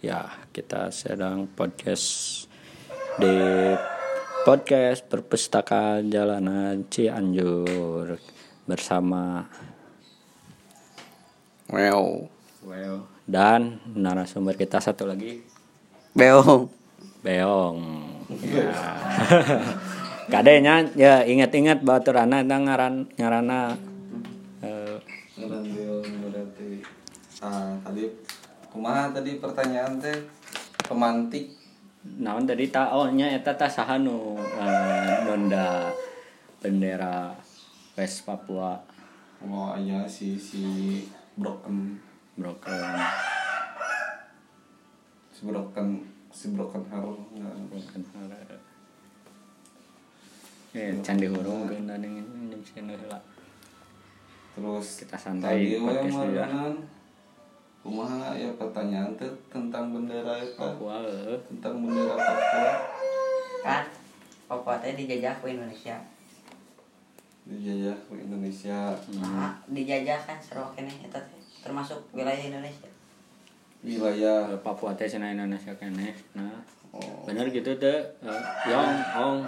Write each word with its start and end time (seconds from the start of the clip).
Ya, 0.00 0.32
kita 0.56 0.88
sedang 0.88 1.44
podcast 1.44 2.48
di 3.20 3.36
podcast 4.48 5.04
perpustakaan 5.04 6.08
jalanan 6.08 6.88
Cianjur 6.88 8.16
bersama 8.64 9.44
Wow. 11.68 12.32
Well 12.64 13.20
dan 13.30 13.78
narasumber 13.94 14.58
kita 14.58 14.82
satu 14.82 15.06
lagi 15.06 15.44
Beong. 16.10 16.66
Beong. 17.22 17.78
Ya. 18.42 18.72
Kadenya 20.32 20.90
ya 20.98 21.22
ingat-ingat 21.22 21.84
baturana 21.84 22.42
dan 22.42 22.66
ngaran 22.66 22.94
ngarana 23.14 23.76
eh, 24.64 24.98
berarti. 25.38 26.82
Ah, 27.40 27.76
tadi 27.86 28.29
kumaha 28.70 29.10
tadi 29.10 29.42
pertanyaan 29.42 29.98
teh? 29.98 30.14
Pemantik. 30.86 31.58
Naon 32.00 32.48
tadi 32.48 32.72
taonnya 32.72 33.36
eta 33.36 33.52
tah 33.58 33.68
saha 33.68 34.00
nu 34.00 34.38
eh, 34.38 35.14
nonda 35.26 35.90
bendera 36.62 37.34
West 37.98 38.24
Papua. 38.24 38.78
Oh 39.44 39.74
iya 39.76 40.06
si 40.06 40.38
si 40.38 40.64
broken. 41.36 41.98
Broken. 42.38 42.80
Si 45.34 45.40
broken 45.44 45.88
si 46.30 46.54
broken 46.54 46.80
nggak 46.86 47.54
broken 47.68 48.02
heart. 48.14 48.62
Eh, 50.70 50.94
candi 51.02 51.26
hurung 51.26 51.66
sini 52.62 52.94
heula. 52.94 53.18
terus 54.54 55.02
Kita 55.02 55.16
santai 55.18 55.80
podcast 55.80 56.30
ya. 56.30 56.46
Kumaha 57.80 58.36
ya 58.36 58.52
pertanyaan 58.60 59.16
teh 59.16 59.32
tentang 59.48 59.96
bendera 59.96 60.36
eta? 60.36 60.76
Papua 60.76 61.00
eh. 61.08 61.40
tentang 61.48 61.80
bendera 61.80 62.12
Papua. 62.12 62.72
Kan 63.64 63.84
Papua 64.44 64.74
teh 64.84 64.92
dijajah 64.92 65.32
ke 65.40 65.46
Indonesia. 65.48 65.96
Dijajah 67.48 67.96
ke 68.04 68.12
Indonesia. 68.20 68.92
Nah, 69.16 69.56
dijajah 69.64 70.20
kan 70.28 70.36
seru 70.36 70.68
kene 70.76 70.92
eta 71.00 71.16
teh 71.24 71.40
termasuk 71.64 71.96
wilayah 72.12 72.52
Indonesia. 72.52 72.88
Wilayah. 73.80 74.52
Eh, 74.52 74.60
Papua 74.60 74.92
teh 74.92 75.08
cenah 75.08 75.32
Indonesia 75.32 75.72
keneh. 75.80 76.12
Nah, 76.36 76.60
oh, 76.92 77.24
bener 77.24 77.48
gitu 77.48 77.72
teh 77.80 78.00
eh, 78.20 78.42
yong 78.68 78.92
ong. 79.16 79.40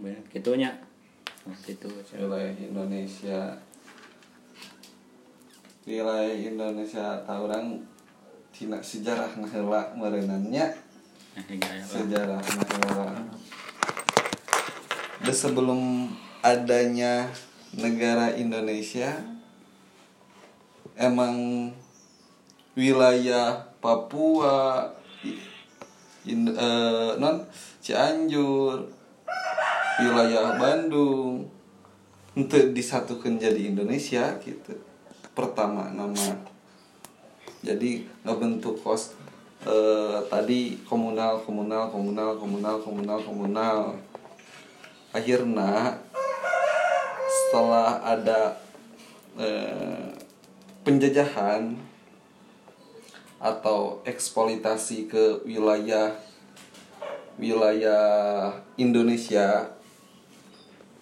Bener 0.00 0.20
gitunya. 0.32 0.72
Nah, 1.44 1.56
gitu 1.60 1.92
wilayah 2.16 2.56
Indonesia 2.56 3.52
wilayah 5.84 6.32
Indonesia 6.32 7.20
tahu 7.28 7.44
orang 7.44 7.76
tina 8.48 8.80
sejarah 8.80 9.36
nahela 9.36 9.92
merenannya. 9.92 10.72
Sejarah 11.84 12.40
nahela. 12.40 13.12
Udah 15.20 15.36
sebelum 15.36 16.08
adanya 16.40 17.28
negara 17.76 18.32
Indonesia 18.32 19.12
emang 20.96 21.68
wilayah 22.72 23.68
Papua 23.84 24.88
in, 26.24 26.48
eh, 26.48 27.10
non 27.20 27.44
Cianjur 27.84 28.88
wilayah 30.00 30.56
Bandung 30.56 31.44
untuk 32.32 32.72
disatukan 32.72 33.36
jadi 33.36 33.68
Indonesia 33.68 34.32
gitu 34.40 34.93
pertama 35.34 35.90
nama. 35.90 36.38
Jadi 37.60 38.06
ngebentuk 38.22 38.78
kos 38.80 39.18
eh, 39.66 40.18
tadi 40.30 40.78
komunal 40.86 41.42
komunal 41.42 41.90
komunal 41.90 42.38
komunal 42.38 42.76
komunal 42.80 43.18
komunal. 43.20 43.78
Akhirnya 45.10 45.98
setelah 47.26 47.98
ada 48.06 48.62
eh, 49.36 50.14
penjajahan 50.86 51.74
atau 53.42 54.00
eksploitasi 54.06 55.10
ke 55.10 55.44
wilayah 55.44 56.14
wilayah 57.36 58.54
Indonesia 58.78 59.74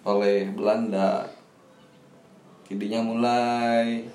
oleh 0.03 0.50
Belanda 0.50 1.31
kidinya 2.66 3.04
mulai 3.04 4.09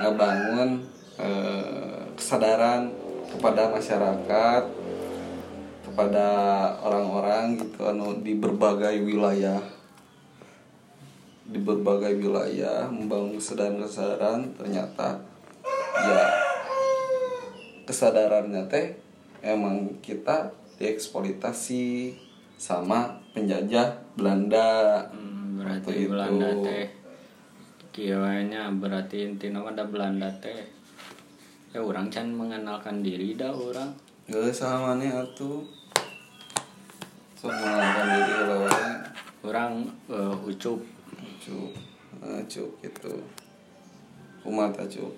ngebangun 0.00 0.84
eh, 1.16 2.00
kesadaran 2.16 2.92
kepada 3.32 3.72
masyarakat 3.72 4.62
kepada 5.86 6.26
orang-orang 6.84 7.56
gitu 7.56 7.88
anu 7.88 8.20
di 8.20 8.36
berbagai 8.36 9.00
wilayah 9.00 9.60
di 11.46 11.62
berbagai 11.62 12.18
wilayah 12.18 12.90
membangun 12.90 13.38
kesadaran-kesadaran 13.38 14.50
ternyata 14.58 15.22
ya 15.96 16.22
kesadarannya 17.86 18.66
teh 18.66 18.98
emang 19.40 20.02
kita 20.02 20.50
dieksploitasi 20.76 22.12
sama 22.58 23.22
penjajah 23.32 23.96
Belanda 24.18 25.00
Hmm, 25.12 25.60
berarti 25.62 25.92
itu. 25.92 26.10
Belanda 26.12 26.50
teh 26.60 26.84
kieunya 27.96 28.68
berarti 28.76 29.24
intina 29.24 29.64
mah 29.64 29.72
da 29.72 29.88
Belanda 29.88 30.28
teh. 30.36 30.68
Ya 31.72 31.80
orang 31.80 32.12
can 32.12 32.28
mengenalkan 32.28 33.00
diri 33.00 33.32
dah 33.32 33.48
orang. 33.48 33.88
Gak 34.28 34.52
sama 34.52 35.00
nih 35.00 35.08
atuh. 35.08 35.64
So 37.40 37.48
mengenalkan 37.48 38.06
diri 38.12 38.36
lawan 38.44 38.84
orang 39.40 39.72
eh, 40.12 40.36
ucup. 40.44 40.84
Cuk 41.40 41.72
Nah, 42.20 42.42
Cuk 42.44 42.68
gitu. 42.84 43.12
Umat 44.44 44.76
Cuk 44.76 45.12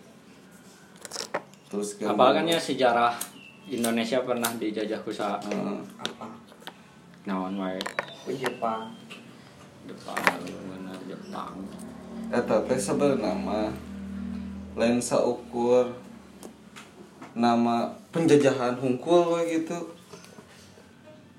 Terus 1.68 1.98
ke 1.98 2.06
apalagi 2.06 2.46
kan 2.46 2.46
ya 2.46 2.58
sejarah 2.62 3.12
Indonesia 3.68 4.22
pernah 4.22 4.48
dijajah 4.56 5.02
ku 5.02 5.10
sa 5.10 5.36
Heeh. 5.42 5.78
apa? 5.98 6.26
Naon 7.26 7.58
wae? 7.58 7.76
Jepang. 8.28 8.94
Jepang 9.88 10.20
bener 10.44 10.96
Jepang 11.08 11.56
Eta 12.28 12.60
teh 12.68 12.76
sebenarnya 12.76 13.32
mah 13.32 13.72
lain 14.76 15.00
saukur 15.00 15.96
nama 17.32 17.88
penjajahan 18.12 18.76
hungkul 18.76 19.40
gitu. 19.48 19.96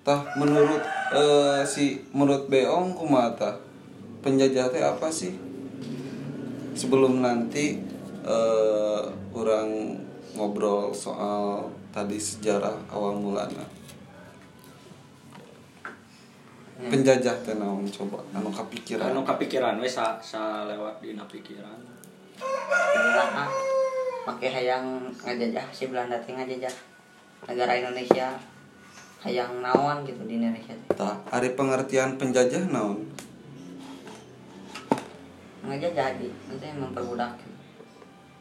Tah 0.02 0.26
menurut 0.34 0.82
eh, 1.14 1.62
si 1.70 2.02
menurut 2.10 2.50
Beong 2.50 2.98
kumaha 2.98 3.30
tah? 3.38 3.56
Penjajah 4.26 4.74
teh 4.74 4.82
apa 4.82 5.08
sih? 5.14 5.38
Sebelum 6.74 7.22
nanti 7.22 7.78
eh, 8.26 9.04
orang 9.34 9.94
ngobrol 10.34 10.90
soal 10.90 11.70
tadi 11.94 12.18
sejarah 12.18 12.76
awal 12.90 13.18
mulanya 13.18 13.79
penjajah 16.88 17.36
teh 17.44 17.56
naon 17.60 17.84
coba? 17.92 18.24
Anu 18.32 18.48
kapikiran. 18.48 19.12
Anu 19.12 19.28
kepikiran 19.28 19.76
we 19.84 19.90
sa, 19.92 20.16
sa 20.24 20.64
lewat 20.64 21.04
dina 21.04 21.28
pikiran. 21.28 21.76
Belanda 22.40 23.24
ah 23.36 23.52
make 24.32 24.48
hayang 24.48 25.12
ngajajah 25.20 25.66
si 25.76 25.92
Belanda 25.92 26.16
teh 26.24 26.32
ngajajah. 26.32 26.72
Negara 27.52 27.76
Indonesia 27.76 28.40
hayang 29.20 29.60
naon 29.60 30.08
gitu 30.08 30.24
di 30.24 30.40
Indonesia 30.40 30.72
Tah, 30.96 31.20
hari 31.28 31.56
pengertian 31.56 32.16
penjajah 32.16 32.72
naon? 32.72 33.04
ngajajah 35.60 36.18
di 36.18 36.32
itu 36.32 36.68
memperbudak 36.80 37.36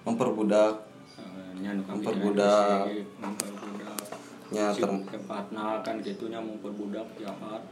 Memperbudak. 0.06 0.74
Eh, 1.20 1.50
nya 1.60 1.76
nu 1.76 1.82
kapikiran 1.84 2.00
Memperbudak. 2.00 2.82
geus, 2.88 3.06
memperbudak. 3.20 4.00
Nya 4.48 4.66
term 4.72 5.04
tepatna 5.04 5.82
kan 5.84 6.00
gitunya 6.00 6.40
memperbudak 6.40 7.04
jahat 7.20 7.62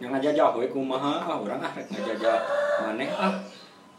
yang 0.00 0.10
ngajajah 0.16 0.56
we 0.56 0.66
kumaha? 0.72 1.20
Ah 1.20 1.36
urang 1.36 1.60
ah 1.60 1.70
rek 1.76 1.86
ngajajah 1.92 2.38
maneh. 2.82 3.08
Ah. 3.12 3.36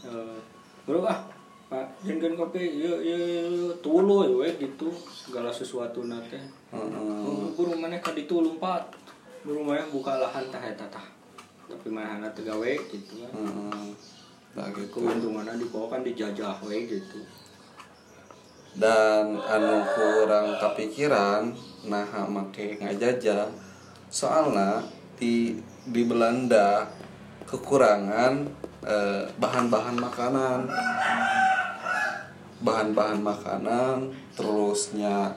Eh, 0.02 0.38
bro 0.84 1.06
ah 1.06 1.22
pak 1.70 1.88
jengen 2.04 2.36
kopi 2.36 2.68
yuk 2.84 3.00
yuk 3.06 3.78
tuluy 3.80 4.28
we 4.34 4.50
gitu 4.60 4.92
segala 5.08 5.48
sesuatu 5.54 6.04
nate 6.04 6.42
Heeh. 6.74 7.48
buru 7.56 7.78
maneh 7.80 8.04
ka 8.04 8.12
ditu 8.12 8.44
lompat 8.44 8.92
buru 9.46 9.64
maneh 9.64 9.88
buka 9.88 10.20
lahan 10.20 10.50
tah 10.52 10.60
eta 10.60 10.84
tah. 10.90 11.06
Tapi 11.72 11.88
manehna 11.88 12.28
teu 12.36 12.44
gawe 12.44 12.72
gitu 12.92 13.24
kan 13.24 13.32
Heeh. 13.32 13.88
Nah, 14.52 14.68
gitu. 14.76 15.00
keuntunganna 15.00 15.56
dibawa 15.56 15.96
kan 15.96 16.04
dijajah 16.04 16.60
we 16.68 16.84
gitu. 16.84 17.24
Dan 18.76 19.40
anu 19.40 19.80
kurang 19.96 20.60
kepikiran 20.60 21.56
nah 21.88 22.28
make 22.28 22.76
ngajajah. 22.76 23.48
Soalnya 24.12 24.84
di 25.16 25.56
di 25.86 26.06
Belanda 26.06 26.86
kekurangan 27.50 28.34
eh, 28.86 29.26
bahan-bahan 29.38 29.98
makanan. 29.98 30.60
Bahan-bahan 32.62 33.20
makanan 33.26 34.14
terusnya 34.38 35.34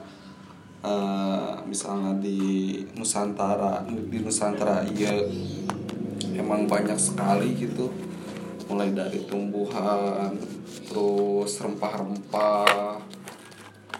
eh, 0.85 1.53
misalnya 1.65 2.13
di 2.21 2.81
Nusantara 2.93 3.81
di 3.89 4.17
Nusantara 4.21 4.85
iya 4.93 5.17
emang 6.37 6.69
banyak 6.69 6.97
sekali 6.97 7.57
gitu. 7.57 7.89
Mulai 8.69 8.93
dari 8.93 9.21
tumbuhan 9.29 10.33
terus 10.85 11.57
rempah-rempah 11.61 13.01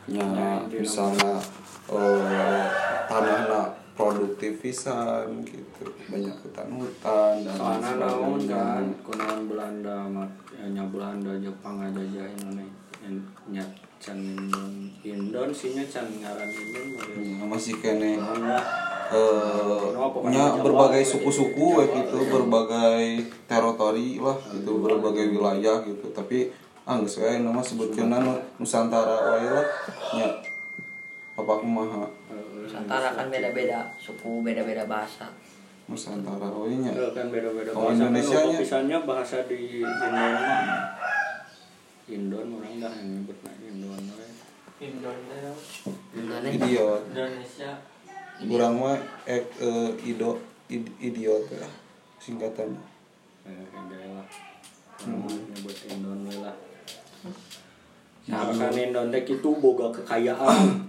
nya 0.05 0.61
misalnya 0.69 1.41
eh, 1.89 2.65
tanahnya 3.09 3.84
produktif 3.95 4.59
pisan 4.59 5.41
gitu. 5.47 5.87
Banyak 6.11 6.35
hutan-hutan 6.43 7.47
dan 7.47 7.55
soalnya 7.55 7.91
naon 7.95 8.41
kan 8.43 8.85
kunaon 9.01 9.41
Belanda 9.47 10.03
ya, 10.51 10.67
nya 10.67 10.83
Belanda 10.91 11.31
Jepang 11.39 11.79
aja 11.79 12.03
aja 12.03 12.23
Indonesia 12.27 12.85
nya 13.49 13.63
can 14.01 14.19
Indon. 15.05 15.49
Sih 15.55 15.77
nya 15.77 15.85
can 15.87 16.05
ngaran 16.19 16.49
Indon 16.51 16.85
ya. 17.23 17.45
Masih 17.47 17.79
kene 17.79 18.19
eh, 18.19 19.85
Kenapa 19.95 20.17
nya 20.27 20.59
berbagai 20.59 21.01
gitu. 21.05 21.11
suku-suku 21.21 21.79
ya 21.79 21.85
gitu 22.03 22.17
berbagai 22.27 23.29
teritori 23.45 24.19
lah 24.19 24.37
gitu 24.51 24.71
berbagai 24.81 25.31
wilayah 25.31 25.79
gitu. 25.85 26.11
Tapi 26.11 26.51
ah 26.85 26.99
geus 27.01 27.17
wae 27.23 27.41
nama 27.41 27.63
sebutkeun 27.63 28.11
Nusantara 28.59 29.39
wae 29.39 29.47
lah 29.55 29.67
nya. 30.19 30.29
Apa 31.35 31.61
kumaha 31.61 32.07
Nusantara 32.77 33.09
kan 33.13 33.27
beda-beda 33.27 33.79
suku 33.95 34.41
beda-beda 34.41 34.83
bahasa 34.85 35.27
Nusantara 35.85 36.47
nya 36.67 36.91
Eh, 36.91 37.11
kan 37.11 37.27
beda-beda 37.29 37.71
Oh, 37.71 37.87
bahasa 37.87 38.03
Indonesia 38.03 38.37
kan 38.37 38.47
nya. 38.47 38.59
pisannya 38.59 38.97
bahasa 39.01 39.37
di 39.45 39.79
Indon 39.79 40.11
mah. 40.35 40.93
Indon 42.05 42.47
orang 42.53 42.75
dah 42.77 42.91
yang 42.91 43.09
nyebutna 43.15 43.51
Indon 43.59 44.03
we. 44.11 44.27
Indonesia 44.77 45.51
Indonesia 46.13 46.53
idiot 46.53 47.01
Indonesia 47.09 47.71
kurang 48.37 48.73
mah 48.77 48.97
ek 49.25 49.45
eh, 49.57 49.89
ido 50.05 50.35
id- 50.67 50.95
idiot 50.99 51.47
ya 51.49 51.65
singkatannya 52.19 52.83
Eh, 53.45 53.65
enggak 53.71 54.01
lah. 54.11 54.27
Nyebut 55.05 55.77
Indon 55.87 56.25
we 56.25 56.35
lah. 56.35 56.53
Nah, 58.25 58.41
Nah, 58.43 58.53
kan 58.59 58.73
Indon 58.75 59.09
teh 59.09 59.21
kitu 59.23 59.49
boga 59.55 59.89
kekayaan. 59.91 60.81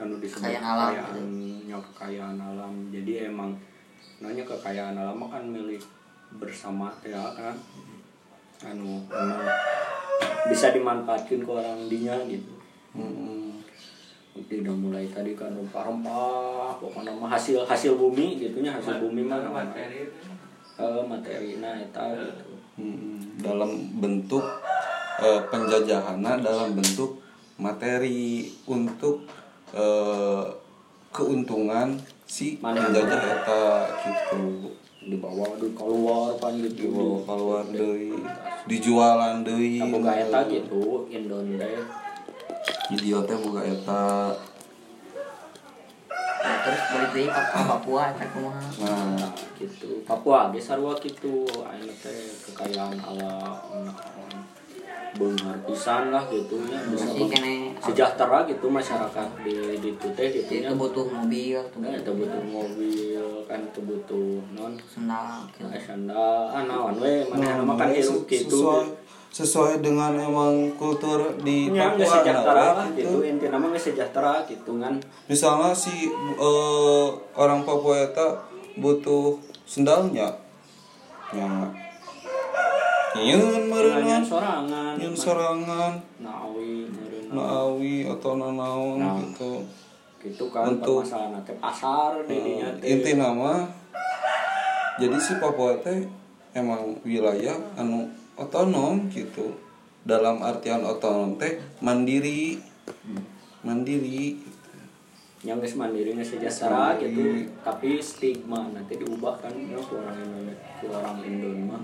Anu 0.00 0.16
disebut 0.16 0.48
Kekayaan 0.48 0.64
alam, 0.64 0.90
kekayaannya 0.96 1.78
kekayaan 1.92 2.38
alam. 2.40 2.74
Jadi 2.88 3.12
emang 3.28 3.50
nanya 4.24 4.44
kekayaan 4.48 4.96
alam 4.96 5.16
mah 5.20 5.28
kan 5.28 5.44
milik 5.44 5.84
bersama 6.40 6.88
ya 7.04 7.20
kan. 7.36 7.56
Anu 8.64 9.04
emang 9.12 9.44
bisa 10.48 10.72
dimanfaatkan 10.72 11.44
ke 11.44 11.50
orang 11.50 11.84
dinya 11.92 12.16
gitu. 12.24 12.52
Hmm. 12.96 13.60
Udah 14.40 14.74
mulai 14.74 15.04
tadi 15.12 15.36
kan 15.36 15.52
rempah-rempah, 15.52 16.80
pokoknya 16.80 17.12
mah 17.12 17.30
hasil 17.36 17.62
hasil 17.68 17.94
bumi 17.94 18.40
gitunya 18.40 18.72
hasil 18.72 18.98
bumi 19.04 19.22
mah 19.26 19.42
materi 19.46 20.08
eh, 20.80 21.02
materi 21.04 21.60
nah 21.60 21.76
eta 21.76 22.16
gitu. 22.16 22.56
Hmm, 22.80 23.20
dalam 23.36 24.00
bentuk 24.00 24.42
eh, 25.20 25.40
penjajahannya 25.52 26.40
dalam 26.40 26.72
bentuk 26.72 27.20
materi 27.60 28.48
untuk 28.64 29.28
eh, 29.74 30.44
keuntungan 31.10 31.98
si 32.26 32.58
penjajah 32.62 33.22
eta 33.40 33.64
gitu. 34.04 34.74
Dibawa 35.00 35.56
di 35.56 35.72
keluar 35.72 36.36
kan 36.36 36.52
gitu 36.60 36.92
dibawa 36.92 37.18
keluar 37.24 37.64
deui. 37.72 38.14
Dijualan 38.68 39.42
deui. 39.42 39.80
Boga 39.80 40.12
eta 40.14 40.44
gitu 40.46 41.08
Indon 41.08 41.56
teh? 41.56 41.84
Idiot 42.94 43.24
teh 43.24 43.36
boga 43.40 43.62
eta. 43.64 44.36
Nah, 46.40 46.56
terus 46.64 46.82
balik 46.92 47.10
deui 47.16 47.28
ka 47.28 47.42
Papua 47.64 48.02
eta 48.12 48.24
kumaha? 48.32 48.62
Nah. 48.84 49.32
Gitu. 49.60 50.00
Papua 50.08 50.48
ge 50.56 50.60
sarua 50.60 50.96
gitu 51.04 51.44
ayeuna 51.68 51.92
teh 52.00 52.32
kekayaan 52.48 52.96
alam 52.96 53.60
naon 53.84 54.32
beunghar 55.20 55.58
pisan 55.68 56.08
lah 56.08 56.24
gitu 56.32 56.64
nya 56.64 56.80
bisa 56.88 57.12
masih 57.12 57.28
kene 57.28 57.59
sejahtera 57.80 58.44
gitu 58.44 58.68
masyarakat 58.68 59.28
di 59.40 59.56
di 59.80 59.88
itu 59.96 60.06
teh 60.12 60.28
gitu 60.28 60.50
itu 60.52 60.68
nya 60.68 60.76
butuh 60.76 61.08
mobil 61.08 61.58
tuh 61.72 61.80
Nah, 61.80 61.96
itu 61.96 62.12
butuh 62.12 62.42
mobil 62.44 63.24
kan 63.48 63.60
itu 63.64 63.80
butuh 63.82 64.38
non? 64.52 64.76
Sendal 64.84 65.48
gitu. 65.56 65.64
Nah, 65.66 65.80
sandal. 65.80 66.40
Ah 66.52 66.62
naon 66.68 67.00
we? 67.00 67.24
Mana 67.26 67.64
nama 67.64 67.74
kan 67.74 67.88
Nah, 67.88 67.96
hirup 67.96 68.28
sesuai 68.28 68.44
gitu. 68.44 68.60
sesuai 69.30 69.74
dengan 69.80 70.12
emang 70.18 70.74
kultur 70.76 71.34
di 71.40 71.70
nya 71.70 71.94
Papua 71.94 72.18
sejahtera 72.20 72.64
nah, 72.66 72.74
lah 72.82 72.88
gitu. 72.98 73.22
inti 73.22 73.46
nama 73.46 73.70
geus 73.70 73.86
sejahtera 73.86 74.42
gitu 74.42 74.74
kan 74.82 74.98
misalnya 75.30 75.70
si 75.70 76.10
eh, 76.10 77.08
orang 77.38 77.62
Papua 77.62 78.10
eta 78.10 78.42
butuh 78.74 79.38
sendalnya 79.62 80.34
nya? 81.30 81.46
Nyieun 83.10 83.66
Nanya 83.70 84.22
meureun 84.22 85.14
sorangan. 85.14 85.94
Nawi 86.22 86.86
naawi 87.30 88.04
atau 88.04 88.34
nanaon 88.34 88.98
Nah. 88.98 89.16
gitu. 89.20 89.62
gitu 90.20 90.44
kan 90.50 90.68
Untuk- 90.70 91.00
permasalahan 91.00 91.40
teh 91.42 91.56
pasar 91.56 92.12
teh. 92.24 92.60
inti 92.82 93.12
nama 93.14 93.64
jadi 94.96 95.16
si 95.16 95.32
Papua 95.36 95.80
teh 95.80 96.04
emang 96.52 96.92
wilayah 97.00 97.56
anu 97.74 98.04
otonom 98.34 99.08
gitu. 99.08 99.48
Dalam 100.00 100.40
artian 100.40 100.80
otonom 100.80 101.36
teh 101.36 101.56
mandiri 101.78 102.60
mandiri 103.60 104.40
yang 105.40 105.56
geus 105.56 105.72
mandiri 105.74 106.12
geus 106.12 106.36
sejahtera 106.36 106.92
Mandiri. 106.92 107.04
gitu 107.06 107.22
tapi 107.60 107.96
stigma 107.96 108.68
nanti 108.68 108.96
diubah 108.96 109.40
kan 109.40 109.52
ya, 109.52 109.76
ke 109.78 109.94
orang 109.94 110.16
Indonesia 110.18 110.68
ke 110.76 110.86
orang 110.86 111.16
Indon 111.22 111.56
mah 111.64 111.80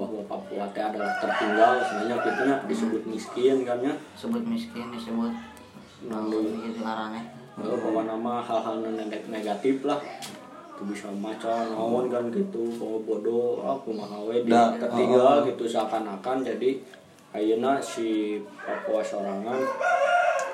bahwa 0.00 0.24
Papua 0.24 0.64
teh 0.72 0.80
adalah 0.80 1.12
tertinggal 1.20 1.76
sebenarnya 1.78 2.16
gitu 2.24 2.40
nya 2.48 2.56
disebut 2.64 3.02
miskin 3.04 3.56
kan 3.62 3.78
ya 3.78 3.92
sebut 4.16 4.40
miskin 4.42 4.88
disebut 4.88 5.32
Namun, 6.08 6.64
gitu 6.64 6.80
ngarannya 6.80 7.36
Eh, 7.60 7.76
bahwa 7.76 8.08
nama 8.08 8.40
hal-hal 8.40 8.80
neg- 8.80 9.28
negatif 9.28 9.84
lah. 9.84 10.00
Itu 10.72 10.88
bisa 10.88 11.12
macan 11.12 11.76
naon 11.76 12.08
kan 12.08 12.32
gitu 12.32 12.72
bahwa 12.72 12.96
bodoh 13.04 13.60
aku 13.60 13.92
mahawe 13.92 14.32
di 14.32 14.48
Da- 14.48 14.72
tertinggal 14.80 15.44
oh. 15.44 15.44
gitu 15.44 15.68
seakan-akan 15.68 16.40
jadi 16.40 16.80
ayeuna 17.36 17.76
si 17.76 18.40
Papua 18.64 19.04
sorangan 19.04 19.60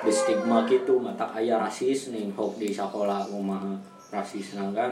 di 0.03 0.11
stigma 0.11 0.67
gitu 0.67 0.99
mata 0.99 1.31
ayah 1.33 1.63
rasis 1.63 2.11
nih 2.11 2.27
hok 2.35 2.59
di 2.59 2.69
sekolah 2.69 3.23
kumaha 3.31 3.71
rasis 4.11 4.59
nah 4.59 4.67
kan 4.75 4.91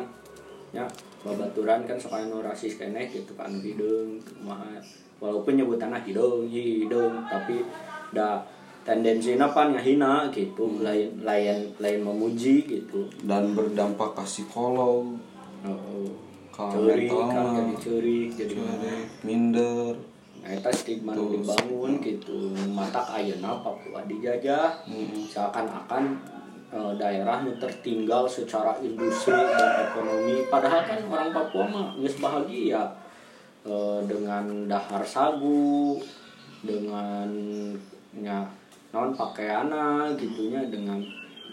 ya 0.75 0.83
babaturan 1.23 1.87
kan 1.87 1.95
sekolah 1.95 2.27
nu 2.27 2.43
rasis 2.43 2.75
keneh 2.75 3.07
gitu 3.07 3.31
kan 3.39 3.47
hidung 3.63 4.19
kumaha. 4.19 4.75
Walaupun 5.23 5.55
nyebutannya 5.55 6.03
hidung 6.03 6.51
hidung 6.51 7.23
tapi 7.31 7.63
da 8.11 8.43
tendensi 8.85 9.33
apa 9.39 9.71
ngahina 9.73 10.29
gitu 10.29 10.83
lain 10.83 11.15
lain 11.23 11.71
lain 11.79 11.99
memuji 12.03 12.67
gitu. 12.67 13.07
Dan 13.23 13.55
berdampak 13.55 14.13
ke 14.13 14.23
psikolog. 14.27 15.15
Oh, 15.65 16.05
Kalau 16.53 16.87
cerik 16.87 17.09
mental 17.09 17.27
kan 17.31 17.45
jadi 17.57 17.75
cerik 17.81 18.29
jadi 18.37 18.53
Cerik, 18.53 19.05
minder. 19.25 19.95
Nah 20.45 20.53
eta 20.53 20.69
stigma 20.69 21.17
Terus. 21.17 21.41
dibangun 21.41 21.97
gitu 22.05 22.53
mata 22.69 23.01
ayeuna 23.17 23.57
Papua 23.65 24.05
dijajah. 24.05 24.85
Mm. 24.85 25.25
seakan-akan 25.25 26.03
daerah 26.99 27.43
nu 27.43 27.55
tertinggal 27.55 28.27
secara 28.27 28.75
industri 28.83 29.31
dan 29.31 29.91
ekonomi. 29.91 30.43
Padahal 30.51 30.83
kan 30.83 30.99
orang 31.07 31.31
Papua 31.31 31.65
mah 31.67 31.87
geus 31.99 32.19
bahagia 32.19 32.83
eh, 33.63 33.99
dengan 34.03 34.67
dahar 34.67 35.03
sagu 35.07 35.99
dengan 36.65 37.27
nya 38.15 38.43
naon 38.91 39.11
pakaiana 39.11 40.15
gitunya 40.15 40.63
dengan 40.71 40.99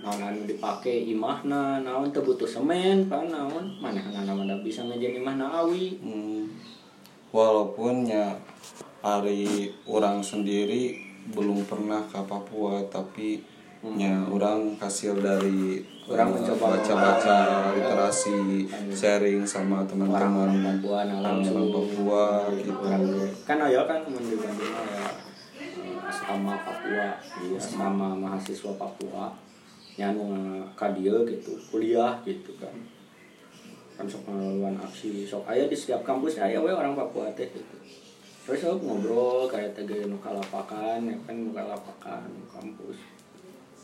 naon 0.03 0.23
anu 0.23 0.43
dipake 0.47 1.11
imahna 1.11 1.83
naon 1.83 2.11
teu 2.11 2.27
butuh 2.27 2.47
semen 2.47 3.07
kan 3.07 3.31
naon? 3.31 3.79
Manehna 3.79 4.27
mana 4.27 4.59
bisa 4.63 4.83
ngejen 4.87 5.23
imahna 5.23 5.47
awi? 5.63 5.99
Hmm. 6.03 6.47
walaupun 7.33 8.05
ya 8.05 8.37
hari 9.01 9.73
orang 9.89 10.21
sendiri 10.21 11.01
belum 11.33 11.65
pernah 11.65 12.05
ke 12.13 12.21
Papua 12.29 12.85
tapi 12.93 13.41
ya 13.83 14.15
orang 14.31 14.79
hasil 14.79 15.19
dari 15.19 15.83
Orang 16.03 16.35
eh, 16.35 16.35
mencoba 16.39 16.79
baca-baca 16.79 17.39
literasi 17.79 18.67
sharing 18.91 19.47
sama 19.47 19.83
orang 19.83 19.89
teman-teman 19.91 20.79
Papua 20.79 20.99
nah 21.07 21.19
langsung 21.23 21.55
orang 21.59 21.71
Papua 21.71 22.25
gitu. 22.59 22.75
orang 22.75 23.03
kan 23.47 23.59
aya 23.63 23.81
kan 23.87 24.03
ya 24.07 25.07
eh, 25.83 25.99
asrama 26.11 26.55
Papua 26.63 27.07
di 27.39 27.55
asrama 27.55 28.09
mahasiswa 28.19 28.75
Papua 28.75 29.35
yang 29.95 30.19
kadia 30.75 31.23
gitu 31.27 31.55
kuliah 31.71 32.19
gitu 32.27 32.51
kan. 32.59 32.75
Kan 33.93 34.09
sok 34.09 34.25
melawan 34.27 34.75
aksi 34.79 35.23
sok 35.23 35.47
aya 35.47 35.71
di 35.71 35.77
setiap 35.77 36.03
kampus 36.03 36.43
aya 36.43 36.59
we 36.59 36.71
orang 36.75 36.99
Papua 36.99 37.31
teh 37.35 37.47
gitu. 37.47 37.77
Terus 38.43 38.67
aku 38.67 38.83
ngobrol 38.83 39.47
kayak 39.47 39.71
tege 39.71 40.11
nu 40.11 40.19
kalapakan 40.19 40.99
ya 41.07 41.15
kan 41.23 41.35
nu 41.39 41.55
kalapakan 41.55 42.27
nu 42.27 42.43
kampus 42.51 43.12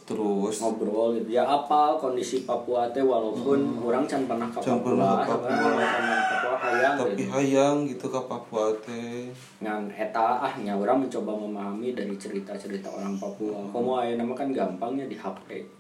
terus? 0.09 0.55
Ngobrol 0.65 1.21
gitu 1.21 1.37
ya 1.37 1.45
apa 1.45 2.01
kondisi 2.01 2.49
Papua 2.49 2.89
teh 2.89 3.05
walaupun 3.05 3.85
orang 3.85 4.09
can 4.09 4.25
pernah 4.25 4.49
ke 4.49 4.59
Can 4.65 4.81
Papua, 4.81 4.85
pernah 4.89 5.13
Papua. 5.21 5.37
pernah 5.45 6.21
Papua 6.25 6.57
hayang 6.57 6.95
tapi 6.97 7.13
gitu. 7.13 7.31
hayang 7.37 7.77
gitu 7.85 8.07
ke 8.09 8.21
Papua 8.25 8.65
teh. 8.81 9.29
Ngan 9.61 9.93
eta 9.93 10.41
ah 10.41 10.55
nya 10.57 10.73
orang 10.73 11.05
mencoba 11.05 11.33
memahami 11.37 11.93
dari 11.93 12.17
cerita-cerita 12.17 12.89
orang 12.89 13.21
Papua. 13.21 13.69
Komo 13.69 14.01
aya 14.01 14.17
nama 14.17 14.33
kan 14.33 14.49
gampangnya 14.57 15.05
di 15.05 15.21
HP 15.21 15.77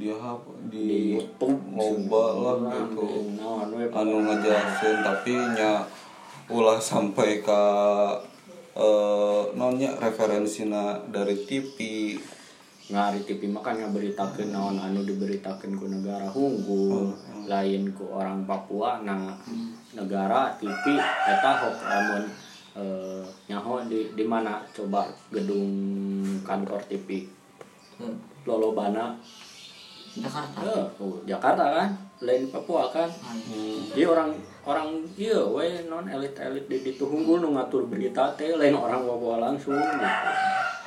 dia 0.00 0.16
apa 0.16 0.52
di 0.72 0.80
di 0.80 0.92
YouTube. 1.16 1.60
Loba 1.76 2.24
lah 2.40 2.72
gitu. 2.72 3.36
nah, 3.36 3.68
anu, 3.68 3.76
we, 3.76 3.84
anu 3.92 4.16
ngejelasin 4.24 4.96
tapi 5.04 5.32
nya 5.56 5.84
ulah 6.48 6.80
sampai 6.80 7.44
ke 7.44 7.62
eh 8.80 9.42
nonnya 9.58 9.92
referensina 9.98 10.96
dari 11.10 11.36
TV 11.44 11.76
ngari 12.90 13.22
TV 13.22 13.46
makanya 13.46 13.86
beritakeun 13.94 14.50
naon 14.50 14.76
anu 14.82 15.06
diberitakeun 15.06 15.78
ku 15.78 15.86
negara 15.86 16.26
hunggul 16.30 17.14
lain 17.46 17.94
ku 17.94 18.10
orang 18.10 18.42
Papua 18.44 19.00
nah 19.06 19.38
negara 19.94 20.54
TV 20.58 20.98
eta 20.98 21.50
hok 21.62 21.76
lamun 21.86 22.24
eh, 22.78 23.24
nyaho 23.50 23.82
di 23.90 24.14
di 24.14 24.24
mana? 24.26 24.62
Coba 24.70 25.06
gedung 25.30 25.70
kantor 26.46 26.82
TV 26.86 27.40
Hmm. 28.00 28.16
Lolobana. 28.48 29.12
Jakarta. 30.16 30.58
Eh, 30.64 30.84
oh, 31.04 31.20
Jakarta 31.28 31.64
kan? 31.68 31.90
Lain 32.24 32.48
Papua 32.48 32.88
kan? 32.88 33.06
Hmm. 33.06 33.92
Jadi 33.92 34.04
orang 34.08 34.32
orang 34.66 35.00
iya 35.16 35.40
we 35.40 35.88
non 35.88 36.04
elit 36.04 36.36
elit 36.36 36.68
di 36.68 36.84
ditu 36.84 37.08
hunggul 37.08 37.40
nu 37.40 37.56
ngatur 37.56 37.88
berita 37.88 38.28
teh 38.36 38.52
lain 38.56 38.76
orang 38.76 39.08
Papua 39.08 39.36
langsung 39.40 39.76
gitu. 39.76 40.08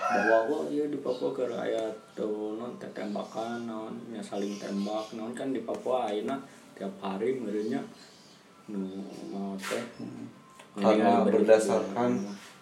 Bahwa 0.03 0.37
wah 0.45 0.63
iya 0.69 0.85
di 0.85 0.97
Papua 1.01 1.33
ke 1.33 1.49
aya 1.49 1.81
tuh 2.13 2.53
non 2.59 2.77
tembakan 2.77 3.65
non 3.65 3.93
nya 4.13 4.21
saling 4.21 4.61
tembak 4.61 5.17
non 5.17 5.33
kan 5.33 5.49
di 5.49 5.65
Papua 5.65 6.09
ayeuna 6.13 6.37
tiap 6.77 6.93
hari 7.01 7.37
merenya 7.37 7.81
nu 8.69 9.01
mau 9.33 9.57
teh 9.57 9.81
karena 10.73 11.21
berdasarkan 11.21 12.11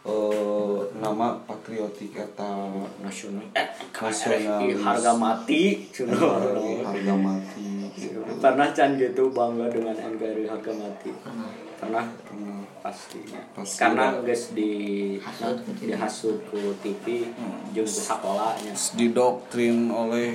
eh, 0.04 0.80
nama 1.00 1.40
patriotik 1.48 2.16
eta 2.16 2.68
nasional 3.00 3.46
eh 3.56 3.68
Nasionalis. 4.02 4.82
harga 4.84 5.12
mati 5.16 5.88
harga 5.94 7.16
mati 7.16 7.71
pernah 8.42 8.68
can 8.74 8.98
gitu 8.98 9.30
bangga 9.30 9.70
dengan 9.70 9.94
NKRI 9.94 10.50
harga 10.50 10.72
mati? 10.74 11.14
Pernah. 11.78 12.06
Hmm. 12.34 12.62
pastinya. 12.82 13.42
Pasti. 13.54 13.78
Karena 13.78 14.06
guys 14.26 14.58
di 14.58 14.72
Hasut 15.22 15.62
ku 15.62 15.78
TV. 15.78 15.94
ku 16.50 16.58
TV 16.82 17.06
jeung 17.78 17.86
ku 17.86 18.02
sakolanya 18.02 18.74
didoktrin 18.98 19.88
oleh 19.94 20.34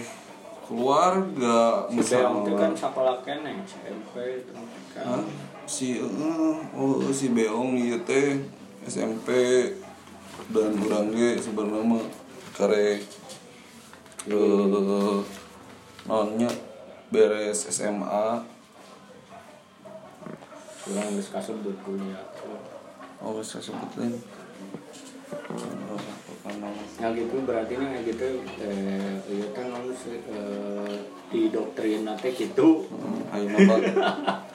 keluarga 0.66 1.86
Beong 1.90 2.42
itu 2.42 2.52
kan 2.58 2.70
misalnya 2.70 2.78
sakola 2.78 3.14
kene 3.22 3.52
SMP 3.66 4.46
kan. 4.94 5.26
Si 5.66 5.98
eh, 5.98 6.56
oh 6.78 7.02
si 7.10 7.34
Beong 7.34 7.75
ieu 7.75 7.98
teh 8.06 8.38
SMP 8.86 9.34
dan 10.54 10.78
urang 10.78 11.10
ge 11.10 11.38
sebenarnya 11.42 11.82
mah 11.82 12.06
kare 12.54 13.02
eh 14.26 15.22
nonnya 16.06 16.50
beres 17.06 17.66
SMA 17.68 18.42
kurang 20.82 21.08
geus 21.12 21.28
kasebut 21.30 21.75
kuliah. 21.82 22.22
Oh 23.18 23.38
sebutin 23.42 24.14
Oh, 25.26 25.98
apa 25.98 26.50
nama? 26.62 26.82
ya 27.02 27.10
gitu 27.10 27.42
berarti 27.42 27.75
nih 27.75 28.06
gitu 28.06 28.38
eh 28.62 29.18
iya 29.26 29.46
kan 29.50 29.66
si- 29.90 30.22
eh, 30.22 30.94
di 31.26 31.50
doktrin 31.50 32.06
nate 32.06 32.30
gitu. 32.30 32.86
Hmm, 32.86 33.26
ayeuna 33.34 33.58
balik 33.66 33.94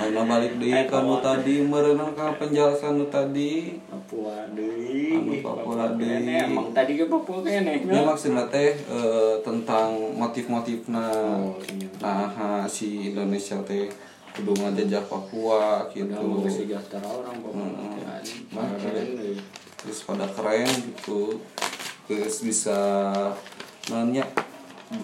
ayeuna 0.00 0.24
balik 0.24 0.56
deui 0.56 0.88
ka 0.88 1.04
nu 1.04 1.20
tadi 1.20 1.60
meureunna 1.60 2.08
ka 2.16 2.32
penjelasan 2.40 2.96
nu 2.96 3.06
tadi. 3.12 3.76
Papua 3.84 4.48
deui. 4.56 5.12
Anu 5.12 5.32
Papua 5.44 5.92
deui. 5.92 6.08
kene 6.08 6.34
emang 6.48 6.68
tadi 6.72 6.96
ke 6.96 7.04
Papua 7.04 7.44
kene. 7.44 7.84
Ini 7.84 8.00
maksudnya 8.00 8.48
teh 8.48 8.72
eh, 8.72 9.34
tentang 9.44 10.16
motif-motifna. 10.16 11.06
Oh, 11.12 11.60
iya. 11.68 11.88
nah 12.00 12.28
ha, 12.32 12.48
si 12.64 13.12
Indonesia 13.12 13.60
teh 13.68 13.92
kudu 14.32 14.56
ngajajah 14.56 15.04
Papua 15.04 15.84
gitu. 15.92 16.48
sejahtera 16.48 17.04
orang 17.04 17.36
Papua. 17.44 17.68
Hmm. 18.56 19.36
terus 19.76 19.98
pada 20.08 20.24
keren 20.32 20.68
gitu. 20.68 21.36
Terus 22.08 22.40
bisa 22.40 22.80
nanya 23.92 24.24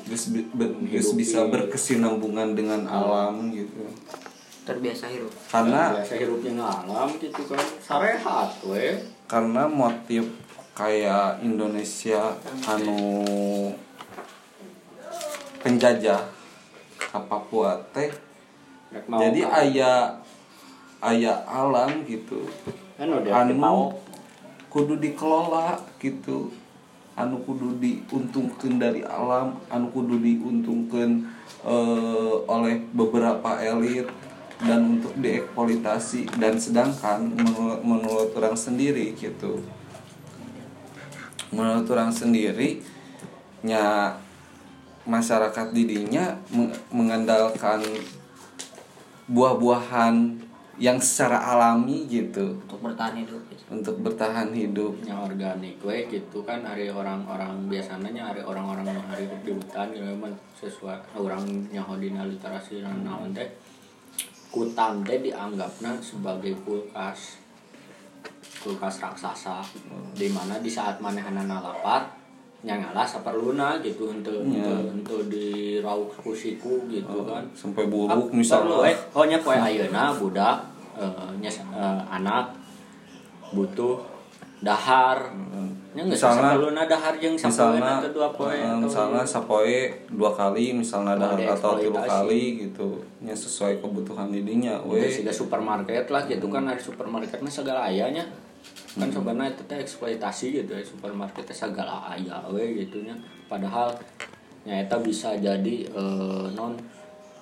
terus 0.05 1.17
bisa 1.17 1.49
berkesinambungan 1.49 2.53
dengan 2.53 2.85
alam 2.85 3.49
gitu 3.53 3.89
terbiasa 4.69 5.09
hirup. 5.09 5.33
Karena 5.49 5.97
biasa 5.97 6.15
hirupnya 6.21 6.53
ngalam 6.61 7.09
gitu 7.17 7.41
kan. 7.49 7.65
Sarehat 7.81 8.61
we 8.69 9.01
karena 9.25 9.65
motif 9.65 10.29
kayak 10.77 11.41
Indonesia 11.41 12.37
anu 12.69 13.25
penjajah 15.65 16.21
ke 17.01 17.19
Papua 17.25 17.81
teh. 17.97 18.13
Jadi 18.93 19.41
kan. 19.41 19.57
ayah 19.65 20.01
ayah 21.01 21.41
alam 21.49 22.05
gitu. 22.05 22.45
Anu 23.01 23.25
dia 23.25 23.33
anu 23.33 23.57
mau 23.57 23.81
kudu 24.69 25.01
dikelola 25.01 25.81
gitu. 25.97 26.53
Anu 27.17 27.41
kudu 27.41 27.81
diuntungkan 27.81 28.77
dari 28.77 29.01
alam. 29.01 29.57
Anu 29.73 29.89
kudu 29.91 30.21
diuntungkan 30.21 31.25
eh, 31.65 32.35
oleh 32.47 32.85
beberapa 32.93 33.59
elit 33.59 34.28
dan 34.59 34.99
untuk 34.99 35.15
dieksploitasi 35.23 36.27
dan 36.43 36.59
sedangkan 36.59 37.31
menurut, 37.31 37.81
menurut 37.87 38.31
orang 38.35 38.59
sendiri 38.59 39.15
gitu. 39.15 39.63
Menurut 41.55 41.87
orang 41.89 42.11
sendiri 42.11 42.83
nya 43.63 44.15
masyarakat 45.07 45.73
didinya 45.73 46.37
meng- 46.51 46.75
mengandalkan 46.91 47.81
buah-buahan 49.31 50.47
yang 50.79 51.03
secara 51.03 51.43
alami 51.43 52.07
gitu. 52.07 52.55
Untuk 52.67 52.81
bertahan 52.83 53.15
hidup 53.19 53.43
gitu. 53.51 53.63
untuk 53.67 53.97
bertahan 53.99 54.49
hidup. 54.55 54.95
Nya 55.03 55.19
organik 55.19 55.83
we 55.83 56.07
gitu 56.07 56.47
kan 56.47 56.63
hari 56.63 56.87
orang-orang 56.87 57.67
biasanya 57.67 58.11
nya 58.15 58.23
hari 58.31 58.43
orang-orang 58.47 58.87
nu 58.87 59.03
hari 59.11 59.27
hidup 59.27 59.43
di 59.43 59.53
hutan 59.59 59.91
gitu 59.91 60.07
memang 60.07 60.35
sesuai 60.55 61.19
orang 61.19 61.43
nyaho 61.75 61.99
dina 61.99 62.23
literasi 62.23 62.83
dan 62.83 63.03
naon 63.03 63.35
teh 63.35 63.51
hutan 64.49 65.05
teh 65.05 65.21
dianggapna 65.21 66.01
sebagai 66.01 66.57
kulkas 66.65 67.37
kulkas 68.65 68.99
raksasa 68.99 69.63
di 70.17 70.29
mana 70.33 70.59
di 70.59 70.71
saat 70.73 70.99
manehana 70.99 71.45
lapar 71.47 72.19
nya 72.59 72.75
ngalah 72.75 73.07
saperluna 73.07 73.79
gitu 73.79 74.11
untuk 74.11 74.35
Iya. 74.43 74.67
untuk 74.67 74.83
untuk 74.99 75.21
diraup 75.31 76.11
ku 76.19 76.35
siku 76.35 76.91
gitu 76.91 77.23
kan 77.23 77.47
sampai 77.55 77.87
buruk 77.87 78.35
misalnya 78.35 78.83
eh. 78.91 78.97
oh 79.15 79.23
nya 79.23 79.39
poe 79.39 79.55
ayeuna 79.55 80.11
budak 80.11 80.59
eh, 80.99 81.31
nya 81.39 81.47
eh, 81.55 82.01
anak 82.11 82.51
butuh 83.55 84.03
dahar 84.59 85.31
nya 85.39 85.68
geus 86.05 86.21
Misalna- 86.21 86.55
saperluna 86.55 86.83
dahar 86.87 87.15
jeung 87.19 87.35
misalnya 87.35 88.05
dua 88.13 88.29
poe 88.31 88.53
eh, 88.53 88.63
atau 88.63 88.87
misalnya 88.87 89.25
sapoe 89.27 89.79
dua 90.13 90.31
kali 90.31 90.77
misalnya 90.77 91.17
Oh, 91.17 91.21
dahar 91.25 91.41
atau 91.57 91.73
tiga 91.81 92.03
kali 92.05 92.43
gitu. 92.69 93.01
Nya 93.25 93.35
sesuai 93.35 93.83
kebutuhan 93.83 94.31
didinya 94.31 94.79
Udah 94.85 95.03
we 95.03 95.11
siga 95.11 95.33
supermarket 95.35 96.07
lah 96.13 96.23
gitu 96.29 96.47
kan 96.53 96.69
hari 96.69 96.79
supermarket 96.79 97.43
mah 97.43 97.51
segala 97.51 97.89
ayanya 97.91 98.23
kan 98.99 99.09
sebenarnya 99.11 99.55
itu 99.55 99.63
teh 99.71 99.79
eksploitasi 99.79 100.47
gitu 100.63 100.71
ya 100.75 100.83
supermarket 100.83 101.47
teh 101.47 101.55
segala 101.55 102.11
aya 102.11 102.43
we 102.51 102.85
gitu 102.85 103.03
nya. 103.03 103.15
Padahal 103.49 103.95
nyata 104.69 105.01
bisa 105.01 105.33
jadi 105.41 105.77
eh, 105.89 106.47
non 106.53 106.77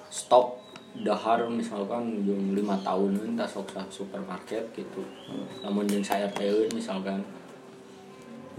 stok 0.06 0.62
dahar 0.96 1.44
misalkan 1.52 2.24
jeung 2.24 2.56
lima 2.56 2.72
tahunan 2.80 3.36
tas 3.36 3.52
sok 3.52 3.68
sa 3.74 3.84
supermarket 3.92 4.64
gitu. 4.72 5.04
Namun 5.60 5.84
yang 5.88 6.00
saya 6.00 6.24
teh 6.32 6.48
misalkan 6.72 7.20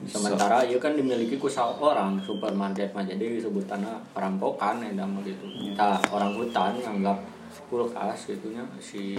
sementara 0.06 0.62
iya 0.62 0.78
kan 0.78 0.94
dimiliki 0.94 1.42
ku 1.42 1.50
orang 1.82 2.22
supermarket 2.22 2.94
mah. 2.94 3.02
Jadi 3.02 3.42
disebutannya 3.42 4.14
perampokan 4.14 4.86
ya 4.86 4.94
mah 5.02 5.22
gitu. 5.26 5.46
Nah 5.74 5.98
orang 6.14 6.38
hutan 6.38 6.78
nganggap 6.78 7.18
kulkas 7.72 8.30
gitunya 8.30 8.62
si 8.78 9.18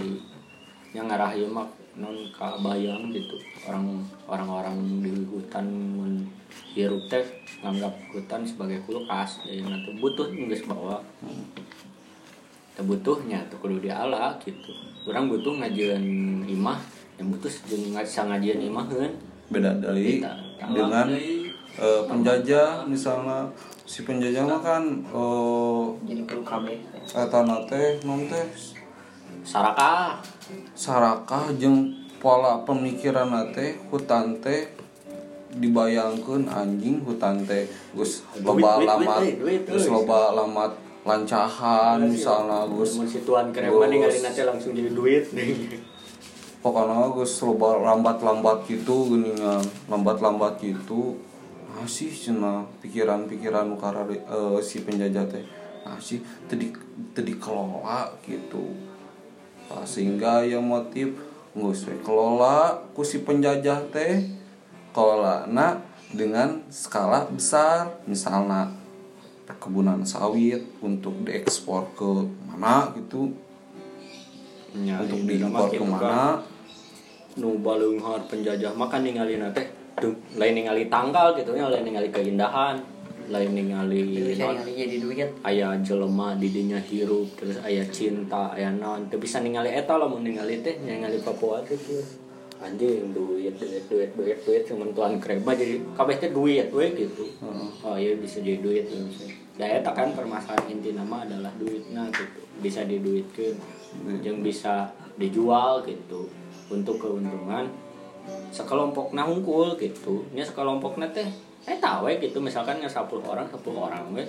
yang 0.95 1.11
ngarah 1.11 1.35
ieu 1.35 1.51
mah 1.51 1.67
non 1.99 2.15
bayang 2.63 3.11
gitu. 3.11 3.35
Orang 3.67 4.07
orang-orang 4.29 5.03
di 5.03 5.11
hutan 5.27 5.67
mun 5.67 6.23
hirup 6.71 7.03
teh 7.11 7.27
nganggap 7.59 7.91
hutan 8.15 8.47
sebagai 8.47 8.79
kulkas. 8.87 9.43
Jadi 9.43 9.67
nanti 9.67 9.91
butuh 9.99 10.31
geus 10.31 10.63
bawa. 10.63 11.03
Butuhnya 12.79 13.43
tuh 13.51 13.59
kudu 13.59 13.83
diala 13.83 14.39
gitu. 14.39 14.71
Orang 15.03 15.27
butuh 15.27 15.51
ngajian 15.59 15.99
imah 16.47 16.79
yang 17.19 17.27
putus 17.35 17.59
jeung 17.67 17.91
ngajian 17.91 18.63
imah 18.63 18.87
kan 18.87 19.11
beda 19.49 19.81
dari 19.81 20.21
dengan 20.61 21.09
eh, 21.09 22.01
penjajah 22.05 22.85
misalnya 22.85 23.49
si 23.89 24.05
penjajah 24.05 24.45
mah 24.45 24.61
kan 24.61 24.83
eh 25.09 25.85
eta 27.17 27.39
na 27.41 27.57
teh 27.65 27.97
non 28.05 28.29
teh. 28.29 28.45
Sarakah 29.41 30.21
sarakah 30.77 31.49
jeung 31.57 31.89
pola 32.21 32.61
pemikiran 32.61 33.49
teh 33.49 33.81
hutan 33.89 34.37
teh 34.37 34.69
dibayangkan 35.57 36.45
anjing 36.45 37.01
hutan 37.01 37.41
teh. 37.49 37.65
Gus 37.97 38.21
loba 38.45 38.77
alamat 38.77 39.25
duit, 39.41 39.65
gus 39.65 39.89
loba 39.89 40.37
alamat 40.37 40.89
lancahan 41.07 41.97
misalnya 42.05 42.67
gus 42.69 42.99
langsung 44.45 44.75
jadi 44.75 44.91
duit 44.93 45.23
pokoknya 46.59 47.11
gus 47.15 47.39
loba 47.39 47.79
lambat-lambat 47.79 48.67
gitu 48.67 49.15
geningan 49.15 49.63
lambat-lambat 49.87 50.59
gitu. 50.59 51.15
Masih 51.79 52.11
cina 52.11 52.67
pikiran-pikiran 52.83 53.63
nu 53.71 53.79
karare 53.79 54.19
eh, 54.19 54.59
si 54.59 54.83
penjajah 54.83 55.25
teh. 55.31 55.45
Masih 55.87 56.19
tadi 56.51 56.75
tadi 57.15 57.33
kelola 57.39 58.11
gitu. 58.27 58.75
Ah, 59.71 59.85
sehingga 59.85 60.43
yang 60.43 60.65
motif 60.65 61.13
ngus 61.55 61.87
we 61.87 61.95
kelola 62.03 62.83
ku 62.91 63.05
si 63.05 63.23
penjajah 63.23 63.87
teh 63.93 64.27
kelola 64.91 65.47
dengan 66.11 66.59
skala 66.67 67.29
besar. 67.31 68.03
Misalnya 68.03 68.75
perkebunan 69.47 70.05
sawit 70.05 70.61
untuk 70.83 71.25
diekspor 71.25 71.89
ke 71.97 72.11
mana 72.45 72.93
gitu 72.93 73.33
Ya, 74.77 75.01
untuk 75.01 75.25
ini 75.25 75.41
diimpor 75.41 75.67
gitu 75.73 75.81
ke 75.81 75.89
mana? 75.89 76.45
nu 77.39 77.61
baleunghar 77.63 78.25
penjajah. 78.27 78.75
Makan 78.75 79.01
ninggalin 79.05 79.47
teh 79.55 79.67
Duh, 79.99 80.15
lain 80.39 80.55
ningali 80.55 80.87
tanggal 80.87 81.35
gitu 81.35 81.51
nya 81.51 81.67
lain 81.67 81.83
ningali 81.83 82.07
keindahan 82.07 82.79
lain 83.29 83.51
ningali 83.51 84.15
jadi 84.73 84.97
duit. 84.97 85.29
Aya 85.43 85.75
jelema 85.83 86.33
di 86.39 86.49
dinya 86.49 86.79
hirup 86.79 87.35
terus 87.35 87.59
aya 87.61 87.83
cinta 87.91 88.55
aya 88.55 88.71
non. 88.71 89.11
Teu 89.11 89.19
bisa 89.19 89.43
ningali 89.43 89.69
eta 89.75 89.99
lah 89.99 90.07
mun 90.07 90.23
ningali 90.23 90.63
teh 90.63 90.79
ningali 90.79 91.19
Papua 91.19 91.59
teh 91.67 91.77
anjing 92.63 93.11
duit 93.11 93.53
duit 93.59 93.85
duit 93.91 94.11
duit 94.15 94.39
duit. 94.41 94.63
Cuman 94.65 94.95
tuan 94.95 95.19
krema 95.19 95.51
jadi 95.53 95.83
kabeh 95.93 96.15
teh 96.15 96.31
duit 96.31 96.71
we 96.71 96.95
gitu. 96.95 97.27
Oh 97.83 97.99
iya 97.99 98.15
bisa 98.15 98.39
jadi 98.39 98.63
duit 98.63 98.87
ya 98.87 99.03
ya 99.59 99.83
eta 99.83 99.91
kan 99.91 100.15
permasalahan 100.15 100.71
inti 100.71 100.95
nama 100.95 101.27
adalah 101.27 101.51
duitnya 101.59 102.07
gitu. 102.15 102.39
Bisa 102.63 102.87
diduitkeun 102.87 103.78
yang 104.23 104.43
bisa 104.43 104.89
dijual 105.19 105.83
gitu. 105.85 106.29
Untuk 106.69 107.01
keuntungan 107.01 107.65
sekelompok 108.53 109.13
nah 109.13 109.25
unggul 109.25 109.73
gitu. 109.77 110.25
Nya 110.33 110.45
sekelompok 110.45 111.01
teh 111.13 111.29
eh 111.65 111.77
tahu 111.81 112.09
gitu. 112.17 112.37
Misalkan 112.39 112.79
nggak 112.79 112.91
10 112.91 113.09
orang 113.25 113.45
10 113.49 113.59
orang 113.73 114.03
we 114.13 114.25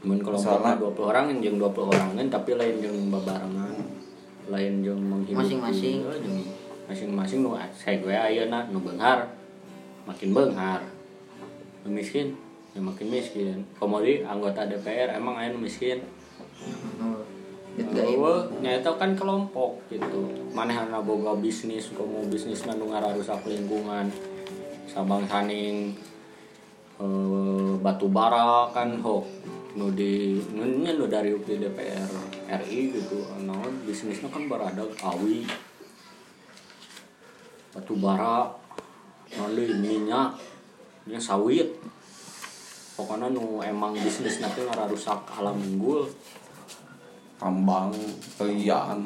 Mun 0.00 0.16
kelompoknya 0.16 0.80
Misalnya? 0.80 0.96
20 0.96 1.10
orang 1.12 1.24
jeung 1.44 1.56
20 1.60 1.92
orang 1.92 2.08
kan 2.16 2.26
tapi 2.40 2.50
lain 2.56 2.80
jeung 2.80 3.12
babarengan 3.12 3.76
lain 4.48 4.80
jeung 4.80 4.96
menghidupi 4.96 5.36
Masing-masing. 5.36 5.96
Eh, 6.08 6.44
masing-masing 6.88 7.38
nu 7.44 7.52
saya 7.76 8.00
gue 8.00 8.10
ayeuna 8.16 8.66
nu 8.72 8.80
beunghar 8.80 9.28
makin 10.08 10.32
beunghar 10.32 10.80
nu 11.84 11.92
miskin 11.92 12.32
ya 12.72 12.80
makin 12.80 13.12
miskin. 13.12 13.60
Komodi 13.76 14.24
anggota 14.24 14.64
DPR 14.64 15.12
emang 15.20 15.36
aya 15.36 15.52
nu 15.52 15.60
miskin 15.60 16.00
gaib 17.90 18.22
Wah, 18.22 18.46
nyata 18.62 18.94
kan 18.94 19.18
kelompok 19.18 19.82
gitu. 19.90 20.30
Manehana 20.54 21.02
boga 21.02 21.34
bisnis, 21.34 21.90
kamu 21.90 22.30
bisnis 22.30 22.62
nu 22.66 22.86
rusak 22.86 23.42
lingkungan. 23.46 24.06
Sabang 24.86 25.26
saning 25.26 25.94
eh, 26.98 27.72
batu 27.82 28.06
bara 28.10 28.70
kan 28.70 28.98
ho 29.02 29.26
nu 29.74 29.86
di 29.94 30.38
nu 30.50 30.66
nya 30.82 30.94
nu 30.98 31.06
dari 31.06 31.34
UPD 31.34 31.62
DPR 31.66 32.10
RI 32.62 32.80
gitu. 32.94 33.26
Naon 33.42 33.82
bisnisnya 33.86 34.30
kan 34.30 34.46
berada 34.46 34.86
awi. 35.02 35.46
Batu 37.74 37.94
bara 37.98 38.50
deui 39.30 39.74
minyak 39.78 40.38
nya 41.10 41.18
sawit. 41.18 41.74
Pokoknya 42.94 43.32
nu 43.32 43.64
emang 43.64 43.98
bisnis 43.98 44.38
nanti 44.38 44.62
rusak 44.62 45.26
alam 45.34 45.56
unggul 45.56 46.04
tambang 47.40 47.88
naon 47.88 49.00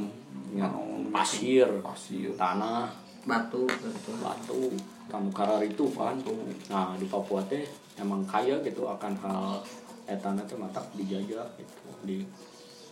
gitu. 0.50 1.10
pasir, 1.14 1.68
pasir. 1.78 2.34
Tanah, 2.34 2.90
batu 3.22 3.62
gitu. 3.62 4.10
Batu, 4.18 4.74
kamu 5.06 5.30
karar 5.30 5.62
itu 5.62 5.86
kan. 5.94 6.18
Nah 6.66 6.98
di 6.98 7.06
Papua 7.06 7.38
teh 7.46 7.62
emang 7.94 8.26
kaya 8.26 8.58
gitu 8.66 8.90
akan 8.90 9.14
hal 9.22 9.62
etana 10.10 10.42
teh 10.42 10.58
matak 10.58 10.82
dijajah 10.98 11.46
gitu. 11.54 11.78
Di 12.02 12.18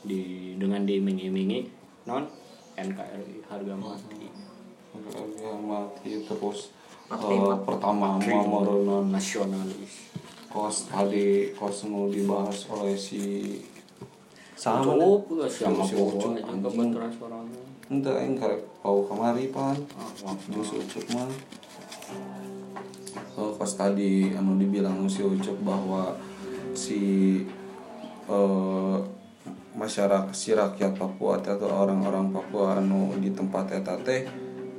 di 0.06 0.20
dengan 0.58 0.86
diiming-imingi 0.86 1.66
non 2.06 2.26
NKRI 2.78 3.50
harga 3.50 3.74
mati. 3.74 4.30
Harga 4.94 5.52
mati 5.58 6.10
terus 6.22 6.70
Mati, 7.10 7.34
eh, 7.34 7.42
mati. 7.42 7.66
pertama 7.66 8.16
mau 8.16 9.02
nasionalis. 9.04 10.14
kos 10.52 10.88
tadi 10.92 11.48
kos 11.56 11.88
mau 11.88 12.12
dibahas 12.12 12.68
oleh 12.68 12.92
si 12.92 13.56
sama 14.62 14.94
cukup 15.18 15.50
siapa 15.50 15.74
yang 15.74 16.62
anjing. 17.34 17.66
ente 17.90 18.10
aing 18.10 18.34
karek 18.36 18.62
pau 18.78 19.02
kamari 19.02 19.50
pan 19.50 19.74
ah, 19.92 20.06
jeung 20.46 20.62
si 20.62 20.78
Ucup 20.78 21.04
mah 21.12 21.26
Oh, 23.32 23.48
kos 23.50 23.74
tadi 23.74 24.28
anu 24.30 24.54
dibilang 24.54 25.08
si 25.08 25.20
Ucup 25.20 25.56
bahwa 25.62 26.12
si 26.72 27.00
eh, 28.28 28.96
masyarakat 29.72 30.30
si 30.30 30.52
rakyat 30.52 30.92
Papua 30.94 31.40
atau 31.40 31.56
orang-orang 31.66 32.28
Papua 32.28 32.76
anu 32.76 33.16
di 33.18 33.32
tempat 33.32 33.72
eta 33.72 33.96
teh 33.98 34.28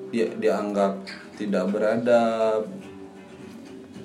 dia 0.09 0.29
dianggap 0.31 1.01
tidak 1.33 1.65
beradab 1.69 2.69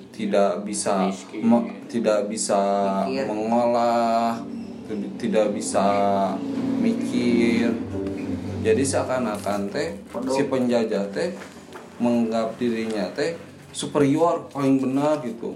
tidak 0.09 0.65
bisa 0.65 1.07
Miskin. 1.07 1.45
me- 1.45 1.69
tidak 1.85 2.25
bisa 2.25 2.59
Mikir. 3.05 3.29
mengolah 3.29 4.41
tidak 5.21 5.53
bisa 5.53 5.85
mikir. 6.81 7.69
Jadi 8.59 8.83
seakan-akan 8.83 9.71
teh 9.71 9.95
si 10.33 10.41
penjajah 10.49 11.05
teh 11.13 11.31
menganggap 12.01 12.59
dirinya 12.59 13.07
teh 13.15 13.37
superior 13.71 14.49
paling 14.51 14.81
benar 14.81 15.21
gitu. 15.23 15.55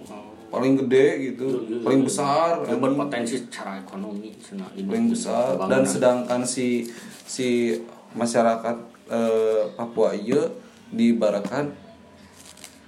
Paling 0.54 0.78
gede 0.86 1.34
gitu 1.34 1.66
paling 1.82 2.06
besar 2.06 2.62
anjing. 2.62 2.78
berpotensi 2.78 3.36
secara 3.42 3.82
ekonomi 3.82 4.38
paling 4.86 5.10
besar. 5.10 5.58
Dan 5.66 5.82
sedangkan 5.82 6.46
si 6.46 6.86
si 7.26 7.74
masyarakat 8.14 8.78
eh, 9.10 9.62
Papua 9.74 10.14
ieu 10.14 10.54
diibaratkan 10.94 11.74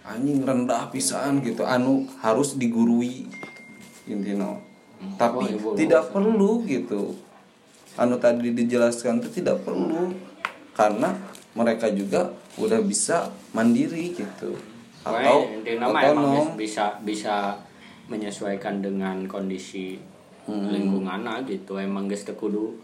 anjing 0.06 0.46
rendah 0.46 0.94
pisan 0.94 1.42
gitu. 1.42 1.66
Anu 1.66 2.06
harus 2.22 2.54
digurui 2.56 3.26
intinya 4.06 4.62
tapi 5.16 5.46
Wah, 5.46 5.54
ibu- 5.54 5.76
tidak 5.78 6.10
perlu 6.10 6.66
gitu. 6.66 7.14
Anu 7.96 8.18
tadi 8.18 8.52
dijelaskan 8.52 9.20
itu 9.20 9.40
tidak 9.40 9.62
perlu. 9.62 10.12
Karena 10.72 11.16
mereka 11.54 11.88
juga 11.88 12.28
udah 12.56 12.84
bisa 12.84 13.32
mandiri 13.52 14.12
gitu. 14.12 14.52
Atau 15.02 15.48
otonom 15.64 16.56
bis- 16.56 16.74
bisa 16.74 17.00
bisa 17.00 17.56
menyesuaikan 18.06 18.80
dengan 18.80 19.24
kondisi 19.26 19.96
Hmm. 20.44 20.70
lingkungan 20.70 21.26
gitu. 21.46 21.78
Emang 21.78 22.06
geus 22.06 22.28
kudu 22.28 22.76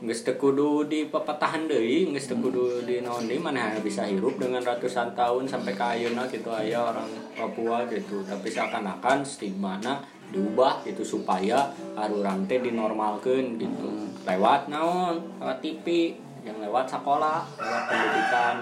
geus 0.00 0.24
kudu 0.24 0.88
di 0.88 1.04
pepatahan 1.04 1.68
deui 1.68 2.08
geus 2.08 2.24
kudu 2.26 2.84
di 2.84 3.00
naon 3.00 3.28
deui 3.28 3.36
mana 3.36 3.76
bisa 3.80 4.04
hirup 4.04 4.36
dengan 4.36 4.60
ratusan 4.60 5.12
tahun 5.12 5.44
sampai 5.44 5.72
ke 5.72 5.84
ayeuna 5.84 6.24
gitu 6.24 6.48
aya 6.48 6.80
orang 6.80 7.08
Papua 7.34 7.84
gitu. 7.84 8.22
Tapi 8.22 8.48
seakan-akan 8.48 9.20
stigmana 9.20 10.00
diubah 10.30 10.82
gitu 10.86 11.02
supaya 11.02 11.70
arurang 11.98 12.46
teh 12.46 12.62
dinormalkeun 12.62 13.58
gitu. 13.58 13.90
Lewat 14.24 14.70
naon? 14.70 15.20
Lewat 15.42 15.58
TV 15.62 16.16
yang 16.40 16.56
lewat 16.62 16.88
sekolah 16.88 17.44
lewat 17.60 17.82
pendidikan. 17.90 18.54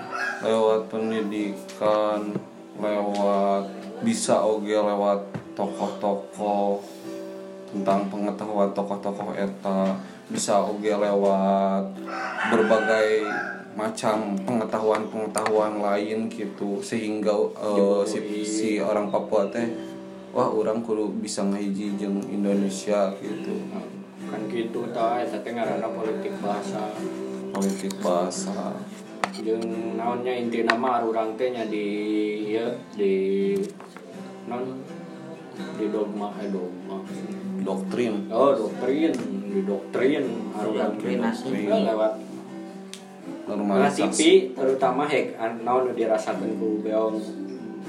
Lewat 0.43 0.81
pendidikan 0.91 2.21
lewat 2.79 3.65
bisa 4.03 4.39
oge 4.39 4.75
lewat 4.75 5.21
tokoh-tokoh 5.59 6.79
tentang 7.75 8.07
pengetahuan 8.09 8.71
tokoh-tokoh 8.75 9.35
eta. 9.35 9.95
Bisa 10.29 10.63
oge 10.63 10.93
lewat 10.93 11.85
berbagai 12.51 13.27
macam 13.79 14.35
pengetahuan-pengetahuan 14.43 15.79
lain 15.79 16.27
gitu 16.27 16.83
sehingga 16.83 17.31
eh, 17.55 18.03
si, 18.03 18.19
si 18.43 18.71
orang 18.83 19.07
Papua 19.07 19.47
teh 19.47 19.71
wah 20.39 20.55
orang 20.55 20.87
kudu 20.87 21.19
bisa 21.19 21.43
ngahiji 21.43 21.99
jeung 21.99 22.23
Indonesia 22.31 23.11
gitu. 23.19 23.59
Kan 24.31 24.47
gitu 24.47 24.87
tah 24.95 25.19
eta 25.19 25.43
teh 25.43 25.51
ngaranna 25.51 25.91
politik 25.91 26.31
bahasa. 26.39 26.95
Politik 27.51 27.99
bahasa. 27.99 28.79
Jeung 29.35 29.99
naonnya 29.99 30.39
inti 30.39 30.63
nama 30.63 31.03
urang 31.03 31.35
teh 31.35 31.51
nya 31.51 31.67
di 31.67 31.87
ya 32.55 32.71
di 32.95 33.59
non 34.47 34.79
di 35.75 35.91
dogma 35.91 36.31
eh 36.39 36.47
dogma. 36.55 37.03
Doktrin. 37.67 38.31
Oh 38.31 38.55
doktrin. 38.55 39.11
Di 39.51 39.67
doktrin 39.67 40.55
arurang 40.55 40.95
Doktrinasi. 40.95 41.67
lewat 41.67 42.15
Nah, 43.49 43.57
normalisasi 43.57 44.53
terutama 44.53 45.09
hek 45.09 45.41
naon 45.65 45.97
dirasakeun 45.97 46.61
ku 46.61 46.85
beong 46.85 47.17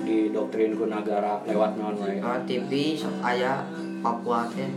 di 0.03 0.31
doktrin 0.33 0.75
ku 0.75 0.85
negara 0.87 1.41
lewat 1.43 1.79
naon 1.79 1.95
wae. 1.99 2.19
Lewat 2.19 2.47
TV 2.47 2.95
sok 2.95 3.19
aya 3.23 3.63
Papua 3.99 4.47
teh 4.51 4.69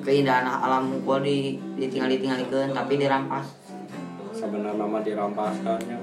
keindahan 0.00 0.48
alam 0.48 0.96
unggul 0.96 1.20
di 1.20 1.60
ditinggal 1.76 2.08
ditinggalikeun 2.08 2.72
tapi 2.72 2.96
dirampas 2.96 3.46
Sebenarnya 4.32 4.84
mah 4.88 5.02
dirampaskannya. 5.04 5.98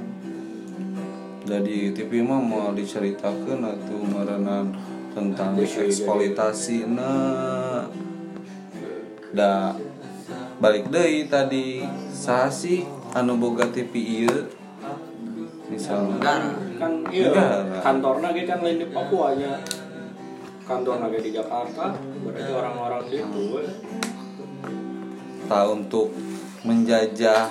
dari 1.47 1.95
TV 1.95 2.21
mah 2.21 2.43
mau 2.43 2.75
diceritakan 2.75 3.63
atau 3.63 3.97
merenan 4.03 4.75
tentang 5.15 5.55
jadi. 5.57 5.87
eksploitasi 5.89 6.91
nah 6.91 7.87
da 9.31 9.73
balik 10.59 10.91
deui 10.91 11.25
tadi 11.25 11.81
sasi 12.11 12.83
anu 13.15 13.39
boga 13.39 13.65
TV 13.71 13.93
ieu 13.95 14.35
misalnya 15.77 16.17
negara 16.17 16.51
Kan 16.77 16.93
iya 17.09 17.29
Negara. 17.33 17.77
kantorna 17.81 18.27
ge 18.33 18.43
kan 18.45 18.59
lain 18.61 18.77
di 18.81 18.87
Papua 18.89 19.33
nya. 19.33 19.57
Kantorna 20.61 21.09
ge 21.09 21.25
di 21.25 21.31
Jakarta, 21.33 21.95
berarti 22.21 22.51
orang-orang 22.53 23.01
situ 23.09 23.41
we. 23.57 23.63
tak 25.47 25.63
untuk 25.71 26.11
menjajah 26.67 27.47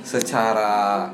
secara 0.00 1.06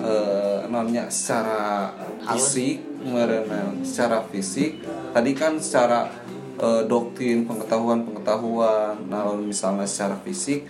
eh, 0.00 0.64
namanya 0.66 1.06
secara 1.12 1.92
fisik 2.32 2.80
merenang 3.04 3.84
secara 3.84 4.24
fisik. 4.26 4.80
Tadi 5.12 5.30
kan 5.36 5.60
secara 5.60 6.08
eh, 6.56 6.82
doktrin 6.88 7.44
pengetahuan 7.44 8.02
pengetahuan 8.02 8.96
nah 9.06 9.28
misalnya 9.36 9.84
secara 9.84 10.16
fisik 10.24 10.64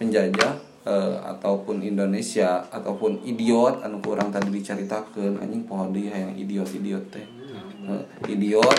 penjajah 0.00 0.69
eh, 0.84 1.16
ataupun 1.20 1.84
Indonesia 1.84 2.64
ataupun 2.72 3.20
idiot 3.22 3.84
anu 3.84 4.00
kurang 4.00 4.32
tadi 4.32 4.48
diceritakan 4.48 5.40
anjing 5.40 5.64
pohon 5.68 5.92
dia 5.92 6.12
yang 6.14 6.32
idiot 6.36 6.68
idiot 6.70 7.04
teh. 7.12 7.26
Eh, 7.88 8.02
idiot 8.28 8.78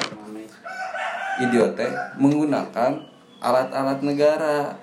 idiot 1.42 1.72
teh 1.74 1.92
menggunakan 2.18 2.92
alat-alat 3.42 4.00
negara. 4.06 4.78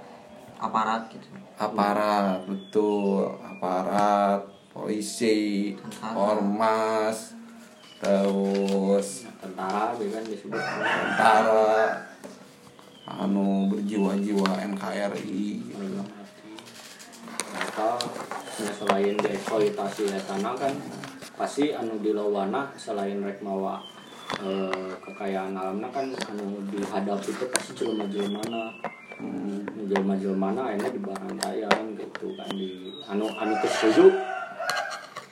Aparat 0.59 1.07
gitu. 1.14 1.26
Aparat 1.54 2.42
betul. 2.46 3.31
Aparat 3.38 4.42
polisi 4.74 5.74
Tentara. 5.74 6.14
ormas 6.14 7.35
terus 7.98 9.26
Tentara 9.42 9.90
ge 9.98 10.07
kan 10.07 10.22
disebut. 10.22 10.54
tentara 10.54 11.98
anu 13.07 13.66
berjiwa-jiwa 13.74 14.50
NKRI 14.74 15.46
Eta 17.59 17.90
ya 18.59 18.71
selain 18.75 19.14
dieksploitasi 19.14 20.11
ya 20.11 20.18
tanah 20.27 20.55
kan 20.59 20.75
pasti 21.38 21.71
anu 21.71 22.03
di 22.03 22.11
lawana 22.11 22.75
selain 22.75 23.23
rek 23.23 23.38
mawa 23.38 23.79
eh, 24.42 24.90
kekayaan 24.99 25.55
alamnya 25.55 25.87
kan 25.94 26.11
anu 26.35 26.59
dihadap 26.71 27.23
itu 27.23 27.44
pasti 27.55 27.71
jelema-jelemana 27.79 28.75
hmm, 29.23 29.87
jelema-jelemana 29.87 30.75
akhirnya 30.75 30.90
di 30.90 31.01
bantayan 31.03 31.85
gitu 31.94 32.35
kan 32.35 32.51
di 32.51 32.90
anu 33.07 33.31
anu 33.38 33.55
kesetuju 33.62 34.11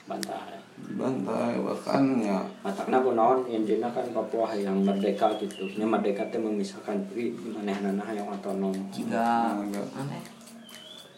bantai. 0.07 0.55
Bantai 0.95 1.59
bahkan 1.59 2.03
ya. 2.23 2.39
Matakna 2.63 3.03
kunaon 3.03 3.43
intinya 3.43 3.91
kan 3.91 4.07
Papua 4.15 4.55
yang 4.55 4.79
merdeka 4.81 5.35
gitu. 5.35 5.67
Nya 5.75 5.83
merdeka 5.83 6.23
teh 6.31 6.39
memisahkan 6.39 6.95
diri 7.11 7.35
manehna 7.51 7.91
yang 8.15 8.31
otonom. 8.31 8.71
Jika 8.95 9.51
Enggak. 9.59 9.83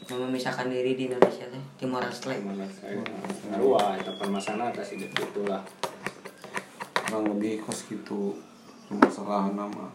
Ya? 0.10 0.18
Yang 0.18 0.22
memisahkan 0.26 0.68
diri 0.74 0.92
di 0.98 1.04
Indonesia 1.06 1.46
teh 1.46 1.64
Timor 1.78 2.02
Leste. 2.02 2.34
Gimana 2.34 2.66
saya 2.74 2.98
Arwah, 3.54 3.94
itu 3.94 4.12
permasalahan 4.18 4.74
atas 4.74 4.98
hidup 4.98 5.14
itulah 5.14 5.62
kurang 7.06 7.38
lebih 7.38 7.62
kos 7.62 7.86
gitu 7.86 8.34
permasalahan 8.90 9.54
nama. 9.54 9.86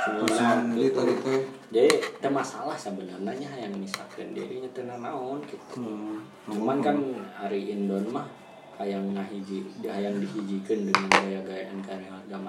Sebenarnya 0.00 0.64
Terus 0.64 0.72
di 0.72 0.88
tadi 0.96 1.14
teh. 1.20 1.42
Jadi 1.70 1.92
ada 2.18 2.30
masalah 2.34 2.74
sebenarnya 2.74 3.46
yang 3.54 3.70
misalkan 3.78 4.34
dirinya 4.34 4.66
tenang 4.74 5.04
naon 5.04 5.38
gitu. 5.46 5.78
Hmm, 5.78 6.18
cuman 6.48 6.82
kan 6.82 6.96
hari 7.38 7.70
Indon 7.70 8.10
mah 8.10 8.26
hayang 8.80 9.12
ngahiji 9.12 9.60
hayang 9.84 10.16
dihijikeun 10.24 10.88
dengan 10.88 11.08
gaya-gayaan 11.12 11.78
karya 11.84 12.08
agama 12.16 12.48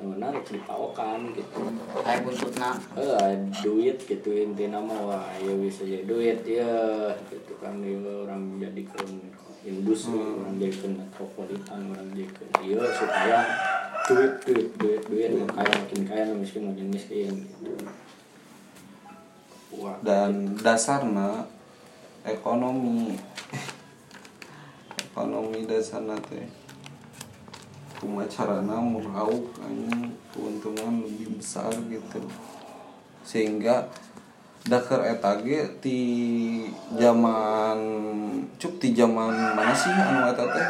yang 0.00 0.18
menarik 0.18 0.42
dipawakan 0.48 1.30
gitu. 1.36 1.60
Kayak 2.00 2.24
buntutna. 2.24 2.70
Eh 2.96 3.36
duit 3.60 3.98
gitu 4.00 4.30
intinya 4.32 4.80
mah 4.80 5.00
wah 5.04 5.28
ya 5.38 5.52
bisa 5.60 5.84
jadi 5.84 6.08
duit 6.08 6.40
ya 6.48 6.72
gitu 7.28 7.52
kan 7.60 7.84
ya 7.84 8.00
orang 8.00 8.56
jadikan 8.56 9.06
industri 9.62 10.18
orang 10.18 10.58
jadikan 10.58 10.98
metropolitan 10.98 11.80
orang 11.94 12.08
jadikan 12.16 12.48
iya 12.64 12.82
supaya 12.96 13.38
duit 14.10 14.32
duit 14.42 14.68
duit 14.74 15.02
duit 15.06 15.30
yang 15.30 15.52
kaya 15.52 15.70
makin 15.70 16.00
kaya 16.02 16.22
yang 16.32 16.40
miskin 16.40 16.66
makin 16.66 16.88
miskin 16.90 17.34
gitu. 17.46 17.70
Wah 19.78 20.00
dan 20.02 20.58
dasarna 20.58 21.46
ekonomi 22.26 23.14
ekonomi 25.12 25.68
dasarna 25.68 26.16
teh 26.24 26.48
kumaha 28.00 28.24
carana 28.32 28.80
muraup 28.80 29.44
anjing 29.60 30.08
keuntungan 30.32 31.04
lebih 31.04 31.36
besar 31.36 31.68
gitu. 31.92 32.24
Sehingga 33.20 33.92
daker 34.64 35.04
eta 35.04 35.36
ge 35.44 35.68
ti 35.84 35.98
zaman 36.96 37.78
cuk 38.56 38.80
ti 38.80 38.96
zaman 38.96 39.52
mana 39.52 39.76
sih 39.76 39.92
anu 39.92 40.32
eta 40.32 40.48
teh? 40.48 40.68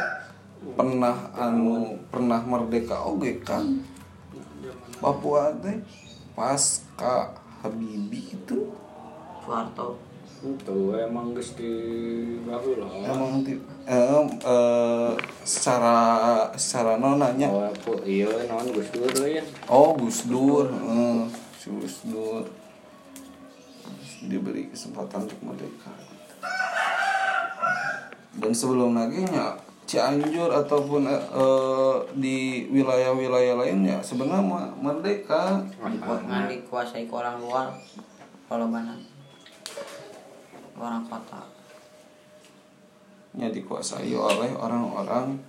Pernah 0.75 1.31
anu 1.39 1.95
pernah 2.11 2.43
merdeka 2.43 2.99
oge 2.99 3.39
kan 3.47 3.79
Papua 4.99 5.55
teh 5.63 5.79
pasca 6.35 7.31
Habibie 7.63 8.35
itu? 8.35 8.75
Soeharto 9.39 9.95
itu 10.43 10.77
emang 10.93 11.31
geus 11.31 11.55
di 11.55 11.71
baheula 12.43 12.83
emang 13.07 13.39
ti- 13.41 13.63
em, 13.87 14.27
eh, 14.27 15.11
secara 15.41 15.95
secara 16.53 16.99
nonanya 16.99 17.47
oh 17.47 17.63
aku 17.63 18.03
iya 18.03 18.27
naon 18.45 18.67
Gus 18.69 18.91
Dur 18.91 19.07
ya 19.23 19.43
oh 19.71 19.95
Gus 19.95 20.27
Dur 20.27 20.67
eh, 20.67 21.23
si 21.55 21.71
Gus 21.71 22.03
Dur. 22.03 22.43
Diberi 24.23 24.71
kesempatan 24.71 25.27
untuk 25.27 25.35
merdeka. 25.43 25.91
Dan 28.33 28.55
sebelum 28.55 28.95
lagi 28.95 29.19
nya 29.27 29.51
Cianjur 29.83 30.47
ataupun 30.47 31.03
eh, 31.11 31.19
eh, 31.19 31.95
di 32.15 32.37
wilayah-wilayah 32.71 33.59
lainnya 33.59 33.99
sebenarnya 33.99 34.71
merdeka. 34.79 35.59
Ngan 35.83 36.47
dikuasai 36.47 37.03
ke 37.03 37.11
orang 37.11 37.35
luar 37.43 37.67
kalau 38.47 38.63
mana 38.63 38.95
orang 40.77 41.05
kota. 41.07 41.41
Nya 43.33 43.49
dikuasai 43.49 44.13
oleh 44.13 44.53
orang-orang 44.53 45.41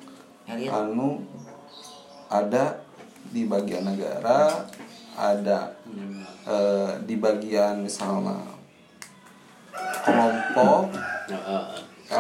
elit 0.49 0.69
anu 0.73 1.25
ada 2.33 2.81
di 3.33 3.49
bagian 3.49 3.89
negara 3.89 4.69
ada 5.17 5.73
eh, 6.45 6.91
di 7.05 7.17
bagian 7.17 7.85
misalnya 7.85 8.37
kelompok 10.05 10.93
Nah, 11.25 11.73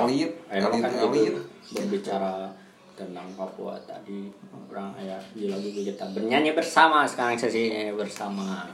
elit 0.09 0.33
Emang 0.49 0.73
elit 0.73 0.81
kan 0.81 0.93
elit 0.97 1.25
gitu, 1.29 1.43
berbicara 1.77 2.49
tentang 2.97 3.27
Papua 3.37 3.77
tadi 3.85 4.33
orang 4.73 4.97
ayah 5.03 5.21
di 5.37 5.51
lagu 5.51 5.69
kita 5.69 6.09
bernyanyi 6.14 6.57
bersama. 6.57 7.05
Sekarang 7.05 7.37
sesi 7.37 7.69
bersama 7.93 8.71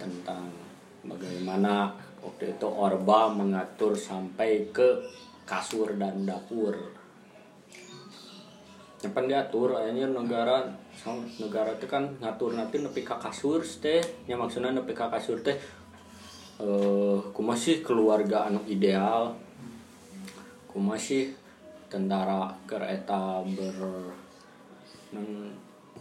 tentang 0.00 0.48
bagaimana 1.04 1.92
waktu 2.24 2.56
itu 2.56 2.66
Orba 2.66 3.28
mengatur 3.28 3.92
sampai 3.92 4.72
ke 4.72 5.04
kasur 5.44 5.92
dan 6.00 6.24
dapur. 6.24 6.72
Cepat 8.96 9.28
diatur 9.28 9.76
akhirnya 9.76 10.08
negara 10.08 10.64
negara 11.36 11.76
itu 11.76 11.84
kan 11.84 12.08
ngatur 12.24 12.56
nanti 12.56 12.80
nepi 12.80 13.04
ka 13.04 13.20
kasur 13.20 13.60
teh. 13.60 14.00
Nya 14.24 14.40
maksudnya 14.40 14.72
nepi 14.72 14.96
ka 14.96 15.12
kasur 15.12 15.44
teh. 15.44 15.60
Eh 16.56 17.18
kumasih 17.36 17.84
keluarga 17.84 18.48
anu 18.48 18.64
ideal. 18.64 19.36
Kumasih 20.72 21.36
tentara 21.92 22.48
kereta 22.64 23.44
ber 23.44 23.76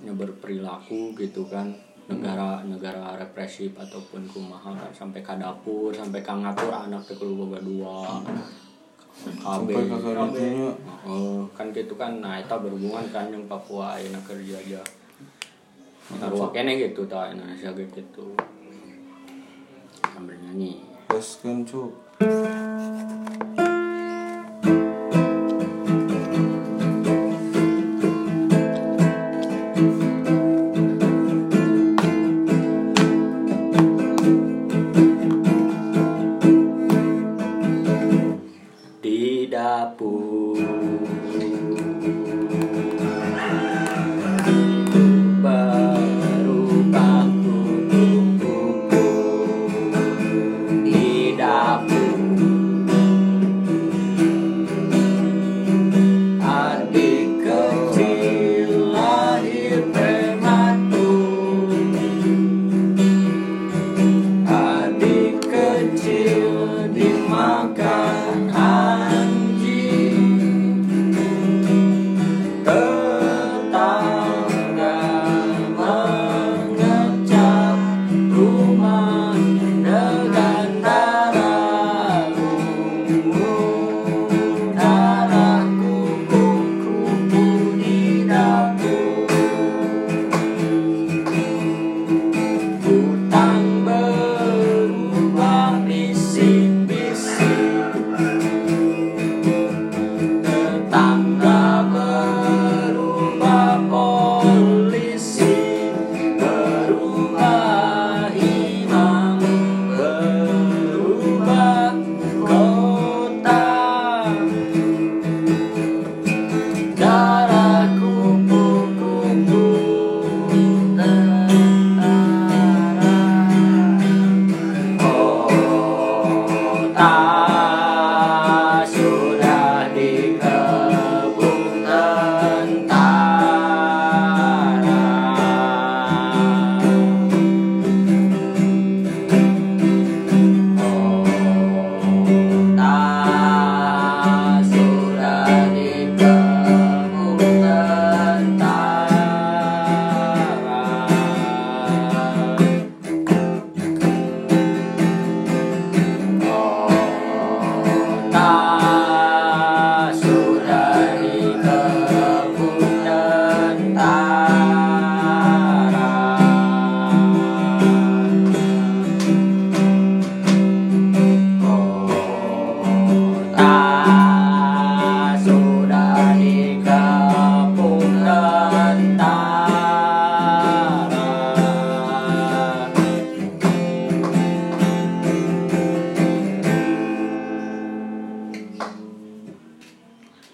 nya 0.03 0.11
berperilaku 0.15 1.13
gitu 1.19 1.45
kan 1.51 1.75
negara 2.03 2.59
negara 2.67 3.15
represif 3.15 3.71
ataupun 3.79 4.27
kumaha 4.27 4.75
kan 4.75 4.91
sampai 4.91 5.23
ke 5.23 5.33
dapur 5.39 5.95
sampai 5.95 6.19
ke 6.19 6.33
ngatur 6.33 6.71
anak 6.71 7.03
ke 7.07 7.15
keluarga 7.15 7.63
dua 7.63 8.19
KB 9.23 9.67
oh, 11.05 11.45
kan 11.53 11.69
gitu 11.71 11.93
kan 11.95 12.19
nah 12.19 12.41
itu 12.41 12.49
berhubungan 12.49 13.05
kan 13.13 13.29
yang 13.29 13.45
Papua 13.45 13.95
enak 14.01 14.25
kerja 14.25 14.57
aja. 14.57 14.81
Taruh 16.17 16.51
kene 16.51 16.75
gitu 16.75 17.05
tak 17.07 17.37
Indonesia 17.37 17.71
gitu 17.77 18.35
sambil 20.11 20.35
nyanyi. 20.41 20.83
Terus 21.07 21.39
kencuk 21.39 21.93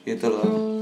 gitu 0.10 0.26
loh. 0.34 0.42
Hmm. 0.42 0.79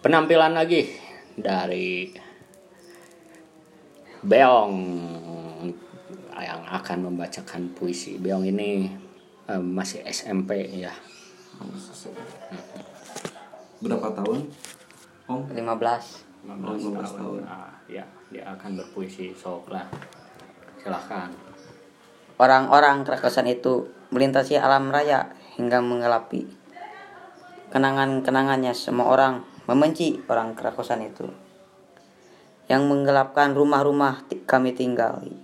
Penampilan 0.00 0.56
lagi 0.56 0.88
dari 1.36 2.08
Beong 4.20 4.74
yang 6.40 6.64
akan 6.68 6.98
membacakan 7.08 7.72
puisi. 7.72 8.20
Beong 8.20 8.44
ini 8.48 8.88
eh, 9.48 9.60
masih 9.60 10.04
SMP 10.08 10.68
ya. 10.76 10.92
Berapa 13.80 14.12
tahun? 14.12 14.48
Om? 15.28 15.40
15 15.56 15.56
15 16.44 16.44
15 16.44 17.20
tahun. 17.20 17.40
Ah, 17.44 17.72
ya, 17.88 18.04
dia 18.32 18.44
akan 18.48 18.80
berpuisi 18.80 19.32
sok 19.36 19.72
lah. 19.72 19.88
Silahkan. 20.80 21.28
Orang-orang 22.40 23.04
kerakusan 23.04 23.48
itu 23.48 23.92
melintasi 24.08 24.56
alam 24.56 24.88
raya 24.88 25.32
hingga 25.60 25.84
menggelapi. 25.84 26.48
Kenangan-kenangannya 27.68 28.72
semua 28.72 29.12
orang 29.12 29.44
membenci 29.70 30.18
orang 30.26 30.58
kerakusan 30.58 31.06
itu. 31.06 31.30
Yang 32.66 32.82
menggelapkan 32.90 33.54
rumah-rumah 33.54 34.26
kami 34.42 34.74
tinggali. 34.74 35.38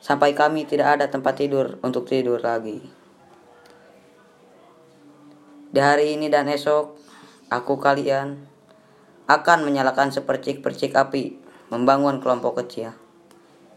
Sampai 0.00 0.32
kami 0.32 0.64
tidak 0.64 0.96
ada 0.96 1.12
tempat 1.12 1.36
tidur 1.36 1.76
untuk 1.84 2.08
tidur 2.08 2.40
lagi. 2.40 2.80
Di 5.68 5.80
hari 5.84 6.16
ini 6.16 6.32
dan 6.32 6.48
esok, 6.48 6.96
aku 7.52 7.76
kalian 7.76 8.48
akan 9.28 9.58
menyalakan 9.68 10.08
sepercik-percik 10.08 10.96
api, 10.96 11.36
membangun 11.68 12.24
kelompok 12.24 12.64
kecil 12.64 12.96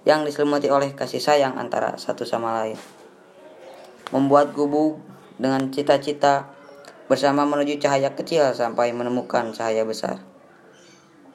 yang 0.08 0.24
diselimuti 0.24 0.72
oleh 0.72 0.96
kasih 0.96 1.20
sayang 1.20 1.60
antara 1.60 2.00
satu 2.00 2.24
sama 2.24 2.56
lain. 2.64 2.80
Membuat 4.16 4.56
gubuk 4.56 5.04
dengan 5.36 5.68
cita-cita 5.76 6.59
bersama 7.10 7.42
menuju 7.44 7.82
cahaya 7.82 8.14
kecil 8.14 8.54
sampai 8.54 8.94
menemukan 8.94 9.50
cahaya 9.50 9.82
besar. 9.82 10.22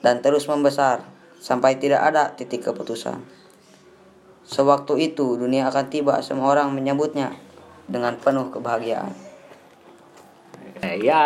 Dan 0.00 0.22
terus 0.22 0.46
membesar 0.46 1.02
sampai 1.42 1.76
tidak 1.82 2.06
ada 2.06 2.30
titik 2.38 2.62
keputusan. 2.62 3.18
Sewaktu 4.46 5.10
itu 5.10 5.34
dunia 5.34 5.66
akan 5.68 5.90
tiba 5.90 6.22
semua 6.22 6.54
orang 6.54 6.70
menyambutnya 6.70 7.34
dengan 7.90 8.14
penuh 8.16 8.54
kebahagiaan. 8.54 9.10
Eh, 10.84 11.02
ya. 11.02 11.24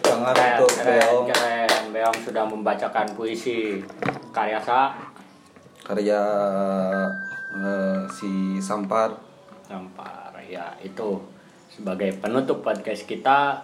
Tangan 0.00 0.32
Keren, 0.32 0.54
untuk 0.62 0.70
keren, 0.78 0.98
Beong 1.02 1.26
keren. 1.28 1.82
Beong 1.90 2.18
sudah 2.22 2.44
membacakan 2.46 3.06
puisi 3.18 3.82
karya 4.30 4.62
sa 4.62 4.94
karya 5.82 6.22
eh, 7.58 8.00
si 8.08 8.62
Sampar 8.62 9.12
Sampar. 9.66 10.30
Ya, 10.46 10.70
itu 10.78 11.18
sebagai 11.76 12.16
penutup 12.16 12.64
podcast 12.64 13.04
kita 13.04 13.60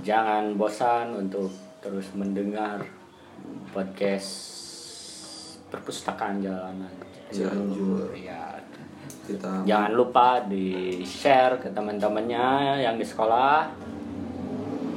jangan 0.00 0.56
bosan 0.56 1.12
untuk 1.12 1.52
terus 1.84 2.08
mendengar 2.16 2.80
podcast 3.68 4.32
perpustakaan 5.68 6.40
jalanan. 6.40 6.88
Cianjur. 7.28 8.16
Ya, 8.16 8.56
kita 9.28 9.60
Jangan 9.68 9.92
lupa 9.92 10.40
di 10.48 11.04
share 11.04 11.60
ke 11.60 11.68
teman-temannya 11.68 12.80
yang 12.80 12.96
di 12.96 13.04
sekolah, 13.04 13.68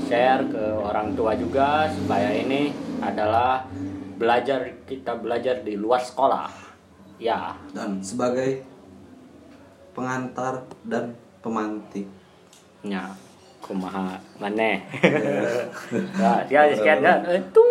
share 0.07 0.47
ke 0.47 0.63
orang 0.71 1.11
tua 1.11 1.35
juga 1.35 1.91
supaya 1.91 2.31
ini 2.31 2.71
adalah 3.03 3.67
belajar 4.15 4.87
kita 4.87 5.19
belajar 5.19 5.67
di 5.67 5.75
luar 5.75 5.99
sekolah. 5.99 6.47
Ya, 7.19 7.59
dan 7.75 7.99
sebagai 7.99 8.63
pengantar 9.91 10.63
dan 10.87 11.11
pemantik 11.43 12.20
nya 12.81 13.13
kumaha 13.61 14.17
maneh. 14.41 14.81
Ya, 16.17 16.41
dia 16.49 16.61
sekian 16.73 17.05
ya. 17.05 17.21
Eh, 17.29 17.41
Tung 17.53 17.69